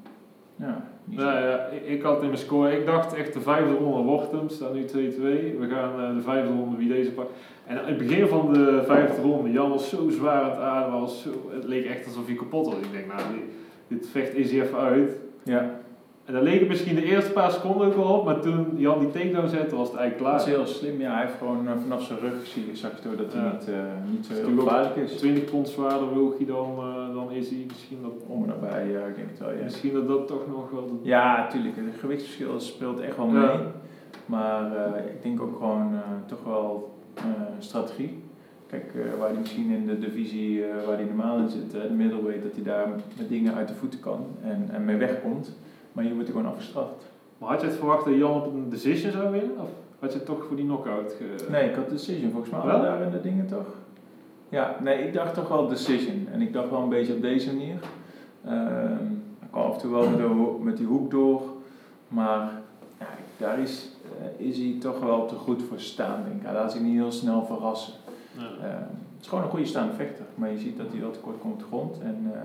ja, 0.56 0.84
Nou 1.10 1.42
ja, 1.42 1.70
ik, 1.86 2.02
had 2.02 2.22
in 2.22 2.28
mijn 2.28 2.40
score, 2.40 2.78
ik 2.78 2.86
dacht 2.86 3.14
echt 3.14 3.34
de 3.34 3.42
vijfde 3.42 3.74
ronde 3.74 4.04
wordt 4.04 4.32
hem, 4.32 4.50
staat 4.50 4.74
nu 4.74 4.86
2-2. 4.86 4.90
We 4.92 5.68
gaan 5.70 6.02
eh, 6.02 6.16
de 6.16 6.22
vijfde 6.22 6.54
ronde 6.54 6.78
wie 6.78 6.88
deze 6.88 7.12
pakt. 7.12 7.32
En 7.66 7.78
in 7.78 7.86
het 7.86 7.98
begin 7.98 8.28
van 8.28 8.54
de 8.54 8.84
vijfde 8.86 9.22
ronde, 9.22 9.52
Jan 9.52 9.70
was 9.70 9.90
zo 9.90 10.10
zwaar 10.10 10.42
aan 10.42 10.50
het 10.50 10.60
ademen, 10.60 11.00
was 11.00 11.22
zo, 11.22 11.30
het 11.54 11.64
leek 11.64 11.86
echt 11.86 12.06
alsof 12.06 12.26
hij 12.26 12.36
kapot 12.36 12.66
was. 12.66 12.76
Ik 12.76 12.92
denk, 12.92 13.08
nou, 13.08 13.20
dit, 13.34 13.44
dit 13.88 14.10
vecht 14.10 14.36
is 14.36 14.52
even 14.52 14.78
uit. 14.78 15.18
Ja, 15.44 15.80
En 16.30 16.36
dan 16.36 16.44
leek 16.44 16.60
het 16.60 16.68
misschien 16.70 16.96
de 16.96 17.04
eerste 17.04 17.32
paar 17.32 17.52
seconden 17.52 17.88
ook 17.88 17.96
wel 17.96 18.06
op, 18.18 18.26
maar 18.26 18.40
toen 18.40 18.68
Jan 18.76 19.00
die 19.00 19.12
takedown 19.12 19.48
zette, 19.48 19.76
was 19.76 19.88
het 19.88 19.98
eigenlijk 19.98 20.32
dat 20.32 20.40
is 20.40 20.46
klaar. 20.46 20.56
heel 20.56 20.66
slim. 20.68 21.00
Ja, 21.02 21.12
hij 21.14 21.22
heeft 21.26 21.38
gewoon 21.38 21.68
eh, 21.68 21.74
vanaf 21.82 22.04
zijn 22.04 22.20
rug 22.20 22.46
zie 22.48 22.66
je, 22.66 22.76
zag 22.76 23.02
door 23.02 23.16
dat 23.18 23.34
hij 23.34 23.44
Ja. 23.44 23.52
niet, 23.52 23.68
eh, 23.68 23.76
niet 24.12 24.26
zo 24.26 24.34
heel 24.34 24.58
gevaarlijk 24.60 24.96
is. 24.96 25.16
20 25.18 25.46
pond 25.46 25.68
zwaarder 25.70 26.08
hij 26.38 26.46
dan, 26.46 26.72
eh, 26.78 27.14
dan 27.14 27.32
is 27.32 27.50
hij. 27.50 27.64
Misschien 27.68 27.98
dat, 28.02 28.12
Om 28.28 28.42
en 28.44 28.48
nabij, 28.48 28.88
ja, 28.92 29.06
ik 29.06 29.16
denk 29.16 29.30
het 29.30 29.40
wel, 29.40 29.52
ja. 29.52 29.64
misschien 29.64 29.94
dat 29.94 30.08
dat 30.08 30.28
toch 30.28 30.48
nog 30.48 30.70
wel... 30.72 30.86
de- 30.88 31.10
Ja, 31.10 31.38
natuurlijk. 31.38 31.76
Het 31.76 32.00
gewichtsverschil 32.00 32.60
speelt 32.60 33.00
echt 33.00 33.18
wel 33.18 33.28
mee. 33.28 33.42
Ja. 33.42 33.60
Maar 34.26 34.72
ik 34.98 35.22
denk 35.24 35.42
ook 35.42 35.58
gewoon 35.58 35.92
toch 36.26 36.44
wel 36.44 36.94
strategie. 37.60 38.24
Kijk, 38.68 38.84
waar 39.20 39.30
hij 39.30 39.40
misschien 39.40 39.72
in 39.72 39.88
de 39.88 40.00
divisie 40.00 40.64
waar 40.86 40.96
hij 40.96 41.06
normaal 41.06 41.38
in 41.38 41.50
zit, 41.50 41.72
de 41.72 41.90
middleweight, 41.96 42.44
dat 42.44 42.52
hij 42.54 42.64
daar 42.64 42.88
met 43.18 43.30
dingen 43.30 43.54
uit 43.56 43.68
de 43.68 43.74
voeten 43.74 44.00
kan 44.00 44.26
en, 44.44 44.70
en 44.72 44.86
mee 44.86 44.98
wegkomt. 44.98 45.58
Maar 45.92 46.04
hier 46.04 46.14
wordt 46.14 46.30
hij 46.30 46.38
gewoon 46.38 46.54
afgestraft. 46.54 47.06
Maar 47.38 47.50
had 47.50 47.62
je 47.62 47.68
het 47.68 47.76
verwacht 47.76 48.06
dat 48.06 48.16
Jan 48.16 48.32
op 48.34 48.54
een 48.54 48.70
decision 48.70 49.12
zou 49.12 49.32
winnen? 49.32 49.60
Of 49.60 49.70
had 50.00 50.12
je 50.12 50.18
het 50.18 50.26
toch 50.28 50.44
voor 50.46 50.56
die 50.56 50.66
knockout 50.66 51.14
ge... 51.18 51.46
Nee, 51.52 51.70
ik 51.70 51.76
had 51.76 51.90
decision 51.90 52.32
volgens 52.32 52.52
mij. 52.52 52.62
Wel? 52.66 52.82
Daar 52.82 53.02
in 53.02 53.12
de 53.12 53.22
dingen 53.22 53.48
toch? 53.48 53.68
Ja, 54.50 54.76
nee, 54.84 55.08
ik 55.08 55.14
dacht 55.14 55.34
toch 55.34 55.48
wel 55.48 55.68
decision. 55.68 56.28
En 56.32 56.42
ik 56.42 56.54
dacht 56.54 56.70
wel 56.70 56.82
een 56.82 56.90
beetje 56.90 57.14
op 57.14 57.22
deze 57.22 57.54
manier. 57.54 57.76
Ehm 58.46 59.18
ik 59.42 59.56
kwam 59.56 59.64
af 59.66 59.74
en 59.74 59.80
toe 59.82 59.92
wel 59.92 60.10
met, 60.10 60.18
de 60.18 60.24
ho- 60.24 60.60
met 60.64 60.78
die 60.78 60.86
hoek 60.86 61.12
door. 61.12 61.42
Maar 62.08 62.52
ja, 63.00 63.06
daar 63.38 63.60
is, 63.60 63.90
eh, 64.38 64.46
is 64.48 64.58
hij 64.58 64.76
toch 64.80 65.00
wel 65.00 65.26
te 65.26 65.36
goed 65.36 65.64
voor 65.64 65.80
staan, 65.80 66.24
denk 66.24 66.36
ik. 66.36 66.46
Hij 66.46 66.54
laat 66.54 66.72
zich 66.72 66.82
niet 66.82 66.94
heel 66.94 67.12
snel 67.12 67.46
verrassen. 67.46 67.94
Ja. 68.38 68.42
Ehm, 68.44 68.74
het 69.16 69.22
is 69.22 69.28
gewoon 69.28 69.44
een 69.44 69.50
goede 69.50 69.66
staande 69.66 69.94
vechter. 69.94 70.26
Maar 70.36 70.52
je 70.52 70.58
ziet 70.58 70.78
dat 70.78 70.86
hij 70.92 71.00
wel 71.00 71.12
tekort 71.12 71.40
komt 71.40 71.54
op 71.54 71.60
de 71.60 71.66
grond. 71.66 72.00
En 72.02 72.32
eh, 72.34 72.40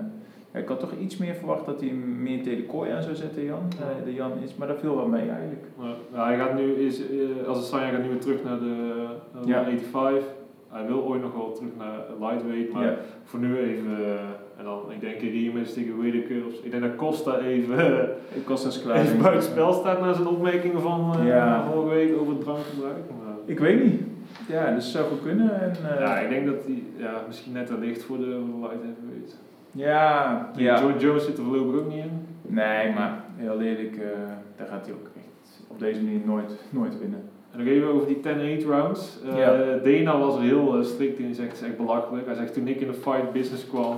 ja, 0.55 0.61
ik 0.61 0.67
had 0.67 0.79
toch 0.79 0.93
iets 0.99 1.17
meer 1.17 1.35
verwacht 1.35 1.65
dat 1.65 1.79
hij 1.81 1.89
meer 2.21 2.43
tegen 2.43 2.57
de 2.57 2.65
kooi 2.65 2.91
aan 2.91 3.03
zou 3.03 3.15
zetten, 3.15 3.43
Jan. 3.43 3.63
Eh, 3.79 4.05
de 4.05 4.13
Jan 4.13 4.31
is, 4.43 4.55
maar 4.55 4.67
dat 4.67 4.79
viel 4.79 4.95
wel 4.95 5.07
mee 5.07 5.29
eigenlijk. 5.29 5.65
Ja, 6.13 6.25
hij 6.25 6.37
gaat 6.37 6.53
nu, 6.53 6.73
is, 6.73 7.01
eh, 7.09 7.47
als 7.47 7.57
het 7.57 7.65
Sanja 7.67 7.89
gaat 7.89 8.01
nu 8.03 8.09
weer 8.09 8.19
terug 8.19 8.43
naar 8.43 8.59
de, 8.59 9.05
de 9.41 9.47
Ja. 9.47 9.63
185. 9.63 10.23
Hij 10.69 10.85
wil 10.87 11.03
ooit 11.03 11.21
nog 11.21 11.33
wel 11.33 11.51
terug 11.51 11.69
naar 11.77 11.99
lightweight, 12.19 12.73
maar 12.73 12.83
Ja. 12.83 12.95
voor 13.23 13.39
nu 13.39 13.57
even, 13.57 14.05
eh, 14.05 14.11
en 14.57 14.63
dan, 14.63 14.79
ik 14.89 14.99
denk 15.01 15.19
rematch 15.21 15.69
tegen 15.71 15.97
Whittaker. 15.97 16.45
of. 16.45 16.53
Ik 16.63 16.71
denk 16.71 16.83
dat 16.83 16.95
Costa 16.95 17.39
even, 17.39 17.77
eh, 17.79 18.07
Ik 18.39 18.47
was 18.47 18.63
dus 18.63 18.81
klaar. 18.83 18.95
even 19.01 19.21
buiten 19.21 19.43
spel 19.43 19.73
staat 19.73 19.99
na 20.01 20.13
zijn 20.13 20.27
opmerkingen 20.27 20.81
van 20.81 21.15
eh, 21.27 21.69
vorige 21.71 21.95
week 21.95 22.17
over 22.19 22.33
het 22.33 22.41
drankgebruik. 22.41 22.95
Maar, 23.23 23.33
Ik 23.45 23.59
weet 23.59 23.83
niet. 23.83 24.01
Ja, 24.47 24.73
dus 24.75 24.91
zou 24.91 25.05
goed 25.05 25.21
kunnen. 25.21 25.61
En, 25.61 25.71
eh, 25.89 25.99
ja, 25.99 26.19
ik 26.19 26.29
denk 26.29 26.45
dat 26.45 26.63
hij 26.65 26.83
ja, 26.97 27.13
misschien 27.27 27.53
net 27.53 27.67
te 27.67 27.77
licht 27.79 28.03
voor 28.03 28.17
de 28.17 28.25
light 28.61 28.81
heavyweight. 28.83 29.39
Ja, 29.75 30.49
Ja. 30.55 30.79
Joe 30.81 30.97
Jones 30.97 31.25
zit 31.25 31.37
er 31.37 31.43
voorlopig 31.43 31.79
ook 31.79 31.87
niet 31.89 32.03
in. 32.03 32.11
Nee, 32.47 32.93
maar 32.93 33.23
heel 33.35 33.61
eerlijk, 33.61 33.95
eh, 33.95 34.07
daar 34.55 34.67
gaat 34.67 34.85
hij 34.85 34.93
ook 34.95 35.07
echt 35.17 35.63
op 35.67 35.79
deze 35.79 36.03
manier 36.03 36.19
nooit, 36.25 36.55
nooit 36.69 36.99
winnen. 36.99 37.21
En 37.51 37.57
nog 37.59 37.67
even 37.67 37.87
over 37.87 38.07
die 38.07 38.19
10-8 38.19 38.65
rounds. 38.65 39.19
Eh, 39.31 39.37
Ja. 39.37 39.77
Dana 39.83 40.19
was 40.19 40.35
er 40.35 40.41
heel 40.41 40.77
eh, 40.77 40.83
strikt 40.83 41.17
in. 41.19 41.25
Hij 41.25 41.33
zegt, 41.33 41.51
het 41.51 41.61
is 41.61 41.67
echt 41.67 41.77
belachelijk. 41.77 42.25
Hij 42.25 42.35
zegt, 42.35 42.53
toen 42.53 42.67
ik 42.67 42.81
in 42.81 42.87
de 42.87 42.93
fight 42.93 43.31
business 43.31 43.67
kwam, 43.67 43.97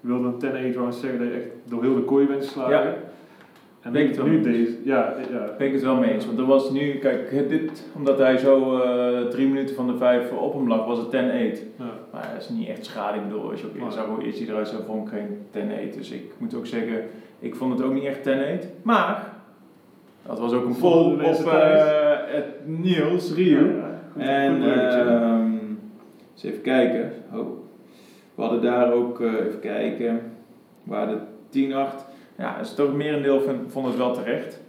wilde 0.00 0.26
een 0.28 0.38
10-8 0.38 0.76
rounds 0.76 1.00
zeggen 1.00 1.18
dat 1.18 1.28
je 1.28 1.34
echt 1.34 1.48
door 1.64 1.82
heel 1.82 1.94
de 1.94 2.02
kooi 2.04 2.26
bent 2.26 2.44
geslagen. 2.44 2.70
Ja. 2.72 2.94
En 3.80 3.92
Ben 3.92 4.02
nu, 4.02 4.08
ik 4.08 4.16
het 4.16 4.26
nu 4.26 4.40
deze, 4.40 4.76
ja, 4.84 5.14
ja. 5.32 5.54
Ben 5.58 5.66
ik 5.66 5.72
het 5.72 5.82
wel 5.82 5.96
mee 5.96 6.12
eens. 6.12 6.26
Want 6.26 6.38
er 6.38 6.46
was 6.46 6.70
nu, 6.70 6.98
kijk, 6.98 7.48
dit, 7.48 7.84
omdat 7.96 8.18
hij 8.18 8.36
zo 8.38 8.80
drie 9.28 9.48
minuten 9.48 9.74
van 9.74 9.86
de 9.86 9.96
vijf 9.96 10.32
op 10.32 10.52
hem 10.54 10.68
lag, 10.68 10.86
was 10.86 10.98
het 10.98 11.10
10-8. 11.10 11.62
ja. 11.78 11.84
Maar 12.14 12.30
dat 12.32 12.42
is 12.42 12.48
niet 12.48 12.68
echt 12.68 12.84
schade. 12.84 13.18
Ik 13.18 13.24
bedoel, 13.28 13.50
als 13.50 13.60
je 13.60 13.66
zag 13.90 14.06
hoe 14.06 14.24
eerst 14.24 14.38
hij 14.38 14.48
eruit 14.48 14.68
zou, 14.68 14.82
vond 14.86 15.12
ik 15.12 15.18
geen 15.52 15.90
10-8. 15.92 15.96
Dus 15.96 16.10
ik 16.10 16.32
moet 16.38 16.54
ook 16.54 16.66
zeggen, 16.66 17.04
ik 17.38 17.54
vond 17.54 17.78
het 17.78 17.82
ook 17.86 17.94
niet 17.94 18.04
echt 18.04 18.18
10-8. 18.18 18.66
Maar, 18.82 19.32
dat 20.26 20.38
was 20.38 20.52
ook 20.52 20.64
een 20.64 20.74
de 20.74 21.24
op 21.24 21.34
thuis. 21.34 22.34
het 22.34 22.66
Niels 22.66 23.34
Rio. 23.34 23.66
Ja, 23.66 24.00
En 24.16 24.62
ehm 24.62 25.54
eens 26.34 26.42
even 26.42 26.62
kijken. 26.62 27.12
Oh. 27.32 27.46
We 28.34 28.42
hadden 28.42 28.62
daar 28.62 28.92
ook, 28.92 29.20
eh, 29.20 29.32
even 29.32 29.60
kijken, 29.60 30.32
waar 30.82 31.06
de 31.06 31.18
10-8. 31.48 32.04
Ja, 32.38 32.58
dus 32.58 32.74
toch 32.74 32.94
merendeel 32.94 33.40
van, 33.40 33.64
vond 33.68 33.86
het 33.86 33.96
wel 33.96 34.12
terecht. 34.14 34.60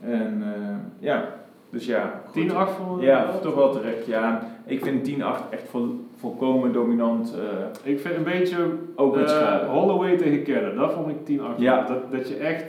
En 0.00 0.42
eh, 0.42 0.76
ja, 0.98 1.34
dus 1.70 1.86
ja. 1.86 2.22
goed. 2.26 2.50
10-8 2.50 2.54
van 2.54 2.98
Ja, 3.00 3.30
toch 3.42 3.54
wel 3.54 3.72
terecht. 3.72 4.06
Ja, 4.06 4.42
ik 4.66 4.84
vind 4.84 5.04
10-8 5.04 5.48
echt 5.50 5.68
vol, 5.68 6.04
volkomen 6.16 6.72
dominant. 6.72 7.34
eh, 7.38 7.92
Ik 7.92 8.00
vind 8.00 8.16
een 8.16 8.22
beetje 8.24 8.56
ook 8.96 9.16
met 9.16 9.24
eh, 9.24 9.30
schade. 9.30 9.66
Holloway 9.66 10.16
tegen 10.16 10.42
Keller. 10.42 10.74
Dat 10.74 10.92
vond 10.92 11.08
ik 11.08 11.16
10-8. 11.24 11.42
Ja. 11.58 11.84
Dat, 11.86 12.12
dat 12.12 12.28
je 12.28 12.36
echt, 12.36 12.64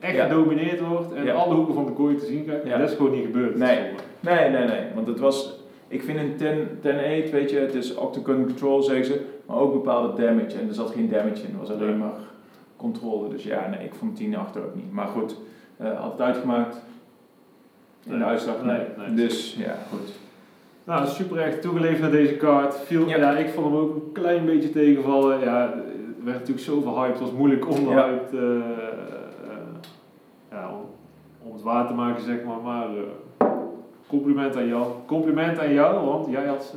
echt 0.00 0.16
Ja. 0.16 0.24
gedomineerd 0.26 0.80
wordt 0.80 1.12
en 1.12 1.24
Ja. 1.24 1.32
alle 1.34 1.54
hoeken 1.54 1.74
van 1.74 1.84
de 1.86 1.92
kooi 1.92 2.16
te 2.16 2.26
zien 2.26 2.44
krijgt. 2.44 2.66
Ja. 2.66 2.78
Dat 2.78 2.90
is 2.90 2.96
gewoon 2.96 3.12
niet 3.12 3.24
gebeurd. 3.24 3.56
Nee. 3.56 3.78
Nee, 4.20 4.50
nee, 4.50 4.66
nee. 4.66 4.80
Want 4.94 5.06
het 5.06 5.18
was. 5.20 5.62
Ik 5.88 6.02
vind 6.02 6.18
een 6.18 6.36
10 6.36 6.68
10-8, 6.80 7.30
weet 7.30 7.50
je, 7.50 7.58
het 7.58 7.74
is 7.74 7.94
octagon 7.94 8.44
control, 8.44 8.82
zeggen 8.82 9.04
ze, 9.06 9.20
maar 9.46 9.56
ook 9.56 9.72
bepaalde 9.72 10.22
damage. 10.22 10.58
En 10.58 10.68
er 10.68 10.74
zat 10.74 10.90
geen 10.90 11.08
damage 11.10 11.42
in, 11.46 11.50
het 11.58 11.68
was 11.68 11.70
alleen 11.70 11.98
maar 11.98 12.12
controle. 12.76 13.28
Dus 13.28 13.44
ja, 13.44 13.68
nee, 13.70 13.84
ik 13.86 13.94
vond 13.94 14.16
10 14.16 14.36
achter 14.36 14.62
ook 14.64 14.74
niet. 14.74 14.92
Maar 14.92 15.06
goed, 15.06 15.36
eh 15.76 16.00
had 16.00 16.12
het 16.12 16.20
uitgemaakt 16.20 16.82
in 18.06 18.18
de 18.18 18.24
uitslag. 18.24 18.56
Dus 19.14 19.56
ja, 19.58 19.76
goed. 19.90 20.12
Nou, 20.84 21.06
super 21.06 21.38
echt 21.38 21.62
toegeleefd 21.62 22.00
naar 22.00 22.10
deze 22.10 22.36
kaart. 22.36 22.76
Viel, 22.78 23.08
ja. 23.08 23.36
ik 23.36 23.48
vond 23.48 23.66
hem 23.66 23.76
ook 23.76 23.94
een 23.94 24.12
klein 24.12 24.44
beetje 24.44 24.70
tegenvallen. 24.70 25.40
Ja, 25.40 25.74
werd 26.24 26.38
natuurlijk 26.38 26.66
zo 26.66 26.94
hype, 26.94 27.12
het 27.12 27.20
was 27.20 27.32
moeilijk 27.32 27.68
om 27.68 27.88
ja. 27.88 28.08
Eh, 28.08 28.38
eh, 28.38 28.62
ja, 30.50 30.70
om, 30.70 30.86
om, 31.42 31.52
het 31.52 31.62
waar 31.62 31.86
te 31.86 31.92
maken, 31.92 32.22
zeg 32.22 32.44
maar. 32.44 32.60
Maar 32.60 32.88
eh, 32.88 33.46
compliment 34.06 34.56
aan 34.56 34.66
jou 34.66 34.86
Compliment 35.06 35.58
aan 35.58 35.72
jou, 35.72 36.06
want 36.06 36.30
jij 36.30 36.46
had 36.46 36.64
ze. 36.64 36.76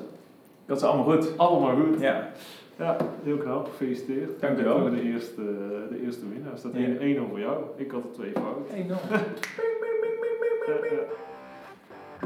had 0.67 0.79
ze 0.79 0.85
allemaal 0.85 1.15
goed. 1.15 1.37
Allemaal 1.37 1.75
goed. 1.75 1.99
Ja. 1.99 2.29
Ja, 2.77 2.97
heel 3.23 3.37
knap. 3.37 3.67
Gefeliciteerd. 3.67 4.41
Dank 4.41 4.57
je 4.57 4.63
wel. 4.63 4.89
De 4.89 5.01
eerste, 5.01 5.41
de 5.89 6.01
eerste 6.05 6.25
winnaar. 6.33 6.57
Staat 6.57 6.71
1-1 6.71 6.75
ja. 6.75 7.21
voor 7.29 7.39
jou. 7.39 7.63
Ik 7.75 7.91
had 7.91 8.03
er 8.03 8.11
twee 8.11 8.31
fouten. 8.31 8.75
1-0. 8.75 8.93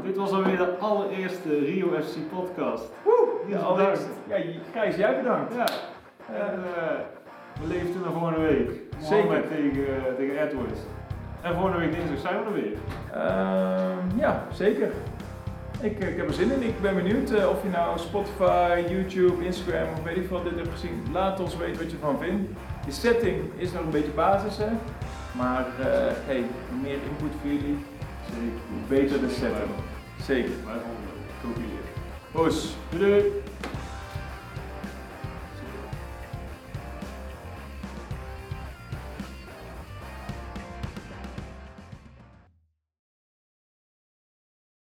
Dit 0.02 0.16
was 0.16 0.30
alweer 0.30 0.56
de 0.56 0.76
allereerste 0.78 1.58
Rio 1.58 1.86
FC 1.86 2.16
podcast. 2.30 2.90
Ja, 3.04 3.56
Ja, 3.56 3.58
allereerst. 3.58 4.06
Ja, 4.28 4.36
Gijs, 4.72 4.96
jij 4.96 5.16
bedankt. 5.16 5.54
Ja. 5.54 5.66
En 6.34 6.54
eh, 6.76 6.98
we 7.60 7.66
leven 7.66 7.92
toen 7.92 8.00
naar 8.02 8.12
volgende 8.12 8.40
week. 8.40 8.70
Zeker. 9.00 9.48
Tegen, 9.48 9.86
eh, 9.86 10.14
tegen 10.16 10.42
Edwards. 10.48 10.80
En 11.40 11.54
volgende 11.54 11.78
week 11.78 11.92
dinsdag 11.92 12.18
zijn 12.18 12.38
we 12.38 12.44
er 12.46 12.52
weer. 12.52 12.72
Ehm, 13.12 14.18
ja, 14.18 14.46
zeker. 14.52 14.90
Ik, 15.80 15.98
ik 16.04 16.16
heb 16.16 16.28
er 16.28 16.34
zin 16.34 16.52
in. 16.52 16.62
Ik 16.62 16.80
ben 16.80 16.94
benieuwd 16.94 17.30
eh, 17.30 17.48
of 17.48 17.62
je 17.62 17.68
nou 17.68 17.98
Spotify, 17.98 18.84
YouTube, 18.88 19.44
Instagram 19.44 19.88
of 19.92 20.02
weet 20.02 20.16
ik 20.16 20.26
veel 20.26 20.42
dit 20.42 20.54
hebt 20.54 20.68
gezien. 20.70 21.02
Laat 21.12 21.40
ons 21.40 21.56
weten 21.56 21.82
wat 21.82 21.90
je 21.90 21.96
ervan 21.96 22.18
vindt. 22.18 22.50
De 22.86 22.92
setting 22.92 23.42
is 23.56 23.72
nog 23.72 23.82
een 23.82 23.90
beetje 23.90 24.10
basis, 24.10 24.56
hè. 24.56 24.68
Maar 25.36 25.66
eh, 25.80 25.86
hey, 26.26 26.44
meer 26.82 26.92
input 27.08 27.32
voor 27.40 27.50
jullie, 27.50 27.78
Zeker. 28.32 28.60
beter 28.88 29.20
setting. 29.30 29.70
Zeker. 30.22 30.50
Wij 30.64 30.74
jullie. 31.54 31.78
Poes. 32.32 32.76
Doei 32.90 33.04
doei. 33.04 33.41